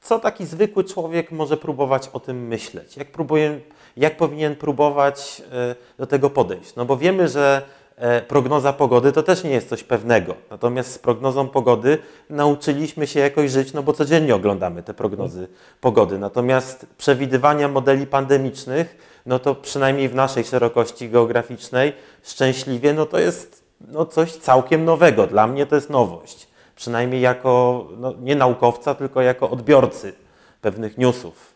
[0.00, 2.96] co taki zwykły człowiek może próbować o tym myśleć?
[2.96, 3.60] Jak, próbuje,
[3.96, 6.76] jak powinien próbować e, do tego podejść?
[6.76, 7.62] No bo wiemy, że
[7.96, 10.34] e, prognoza pogody to też nie jest coś pewnego.
[10.50, 11.98] Natomiast z prognozą pogody
[12.30, 15.48] nauczyliśmy się jakoś żyć, no bo codziennie oglądamy te prognozy
[15.80, 16.18] pogody.
[16.18, 18.96] Natomiast przewidywania modeli pandemicznych,
[19.26, 21.92] no to przynajmniej w naszej szerokości geograficznej,
[22.22, 25.26] szczęśliwie, no to jest no coś całkiem nowego.
[25.26, 26.48] Dla mnie to jest nowość
[26.78, 30.12] przynajmniej jako no, nie naukowca, tylko jako odbiorcy
[30.60, 31.54] pewnych newsów.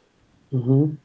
[0.52, 0.96] Mhm.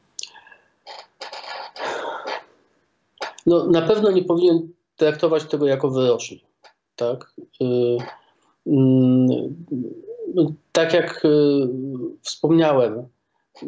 [3.46, 6.42] No, na pewno nie powinien traktować tego jako wyrocznik.
[6.96, 7.32] Tak?
[7.60, 7.98] Yy,
[8.66, 11.68] yy, tak jak yy,
[12.22, 13.06] wspomniałem,
[13.62, 13.66] y,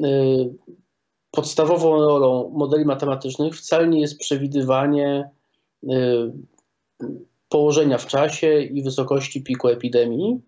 [1.31, 5.31] podstawową rolą modeli matematycznych wcale nie jest przewidywanie
[7.51, 10.41] położenia w czasie i wysokości piku epidemii,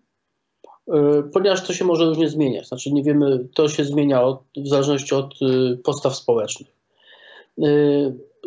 [1.33, 2.67] ponieważ to się może różnie zmieniać.
[2.67, 5.33] Znaczy nie wiemy, to się zmienia od, w zależności od
[5.83, 6.67] postaw społecznych.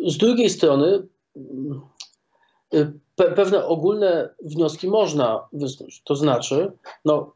[0.07, 1.07] Z drugiej strony
[3.35, 6.01] pewne ogólne wnioski można wysnuć.
[6.03, 6.71] To znaczy,
[7.05, 7.33] no,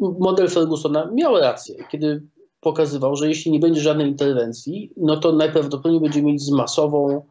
[0.00, 2.22] model Fergusona miał rację, kiedy
[2.60, 7.26] pokazywał, że jeśli nie będzie żadnej interwencji, no to najprawdopodobniej będziemy mieć z masową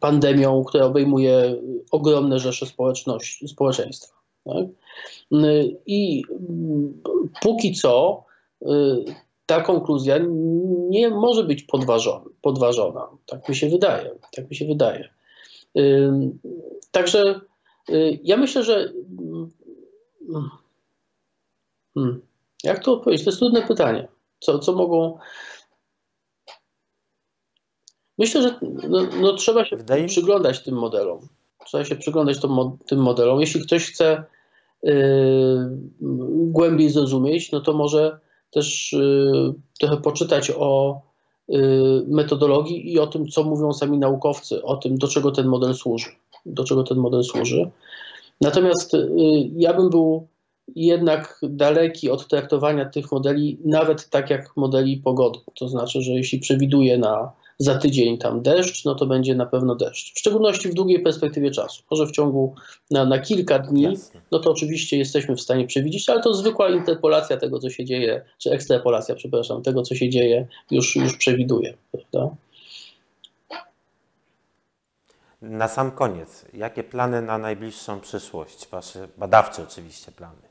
[0.00, 1.56] pandemią, która obejmuje
[1.90, 4.16] ogromne rzesze społeczności, społeczeństwa.
[4.44, 4.66] Tak?
[5.30, 6.24] Yy, I
[7.42, 8.24] póki co
[9.46, 10.18] ta konkluzja
[10.88, 13.08] nie może być podważona, podważona.
[13.26, 14.10] Tak mi się wydaje.
[14.32, 15.08] Tak mi się wydaje.
[16.90, 17.40] Także
[18.22, 18.92] ja myślę, że
[21.94, 22.20] Hmm.
[22.64, 23.24] Jak to odpowiedzieć?
[23.24, 24.08] To jest trudne pytanie.
[24.40, 25.18] Co, co mogą.
[28.18, 28.54] Myślę, że
[28.88, 31.18] no, no trzeba się Wydaje przyglądać tym modelom.
[31.66, 32.50] Trzeba się przyglądać tym,
[32.86, 33.40] tym modelom.
[33.40, 34.24] Jeśli ktoś chce
[34.82, 34.92] yy,
[36.30, 38.18] głębiej zrozumieć, no to może
[38.50, 41.00] też yy, trochę poczytać o
[41.48, 45.74] yy, metodologii i o tym, co mówią sami naukowcy, o tym, do czego ten model
[45.74, 46.10] służy.
[46.46, 47.70] Do czego ten model służy.
[48.40, 49.08] Natomiast yy,
[49.56, 50.26] ja bym był
[50.76, 55.38] jednak daleki od traktowania tych modeli, nawet tak jak modeli pogody.
[55.54, 59.74] To znaczy, że jeśli przewiduje na za tydzień tam deszcz, no to będzie na pewno
[59.74, 60.14] deszcz.
[60.14, 61.82] W szczególności w długiej perspektywie czasu.
[61.90, 62.54] Może w ciągu
[62.90, 64.20] na, na kilka dni, Jasne.
[64.32, 68.24] no to oczywiście jesteśmy w stanie przewidzieć, ale to zwykła interpolacja tego, co się dzieje,
[68.38, 71.74] czy ekstrapolacja, przepraszam, tego, co się dzieje, już, już przewiduje.
[71.92, 72.36] Prawda?
[75.42, 78.68] Na sam koniec, jakie plany na najbliższą przyszłość?
[78.70, 80.48] Wasze badawcze oczywiście plany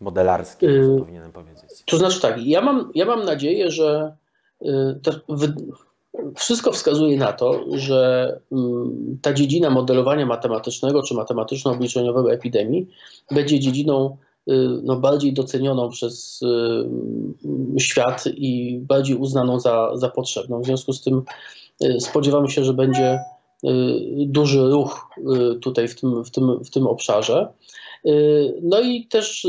[0.00, 1.70] modelarskie, yy, powinienem powiedzieć.
[1.86, 4.16] To znaczy tak, ja mam, ja mam nadzieję, że
[6.36, 8.58] wszystko wskazuje na to, że yy,
[9.22, 12.86] ta dziedzina modelowania matematycznego czy matematyczno-obliczeniowego epidemii
[13.30, 14.16] będzie dziedziną
[14.50, 14.52] y,
[14.82, 20.60] no, bardziej docenioną przez y, świat i bardziej uznaną za, za potrzebną.
[20.60, 21.22] W związku z tym
[21.84, 23.20] y, spodziewamy się, że będzie
[24.26, 25.08] duży ruch
[25.62, 27.48] tutaj w tym, w tym, w tym obszarze.
[28.06, 29.46] Y, no i też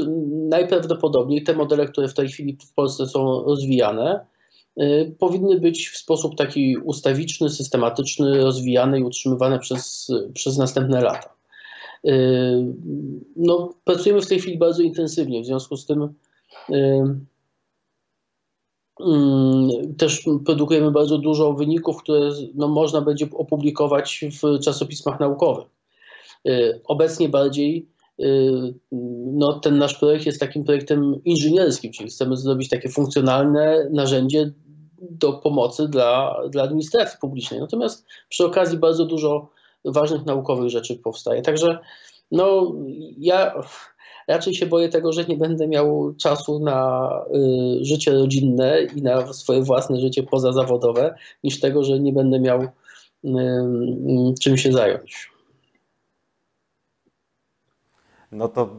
[0.49, 4.38] najprawdopodobniej te modele, które w tej chwili w Polsce są rozwijane, y,
[5.19, 11.33] powinny być w sposób taki ustawiczny, systematyczny, rozwijane i utrzymywane przez, przez następne lata.
[12.07, 12.73] Y,
[13.35, 16.13] no, pracujemy w tej chwili bardzo intensywnie, w związku z tym
[18.99, 25.67] mm, też produkujemy bardzo dużo wyników, które no, można będzie opublikować w czasopismach naukowych.
[26.87, 27.87] Obecnie bardziej
[28.19, 28.73] Y,
[29.31, 34.51] no, ten nasz projekt jest takim projektem inżynierskim, czyli chcemy zrobić takie funkcjonalne narzędzie
[35.01, 37.59] do pomocy dla, dla administracji publicznej.
[37.59, 39.49] Natomiast przy okazji bardzo dużo
[39.85, 41.41] ważnych naukowych rzeczy powstaje.
[41.41, 41.79] Także
[42.31, 42.73] no,
[43.17, 43.53] ja
[44.27, 47.09] raczej się boję tego, że nie będę miał czasu na
[47.81, 52.61] y, życie rodzinne i na swoje własne życie pozazawodowe, niż tego, że nie będę miał
[52.61, 52.67] y,
[53.25, 55.31] y, czym się zająć.
[58.31, 58.69] No to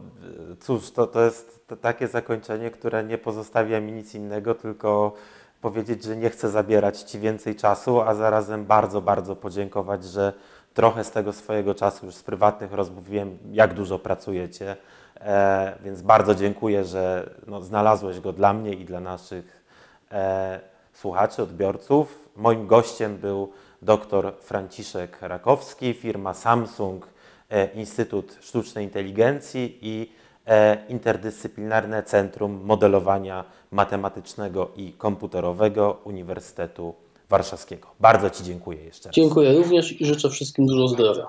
[0.59, 5.13] cóż, to, to jest takie zakończenie, które nie pozostawia mi nic innego, tylko
[5.61, 10.33] powiedzieć, że nie chcę zabierać Ci więcej czasu, a zarazem bardzo, bardzo podziękować, że
[10.73, 14.75] trochę z tego swojego czasu już z prywatnych rozmów wiem, jak dużo pracujecie,
[15.19, 19.63] e, więc bardzo dziękuję, że no, znalazłeś go dla mnie i dla naszych
[20.11, 20.59] e,
[20.93, 22.29] słuchaczy, odbiorców.
[22.35, 23.51] Moim gościem był
[23.81, 27.11] dr Franciszek Rakowski, firma Samsung
[27.51, 30.11] E, Instytut Sztucznej Inteligencji i
[30.89, 36.95] Interdyscyplinarne Centrum Modelowania Matematycznego i Komputerowego Uniwersytetu
[37.29, 37.87] Warszawskiego.
[37.99, 39.15] Bardzo Ci dziękuję jeszcze raz.
[39.15, 41.27] Dziękuję również i życzę wszystkim dużo zdrowia.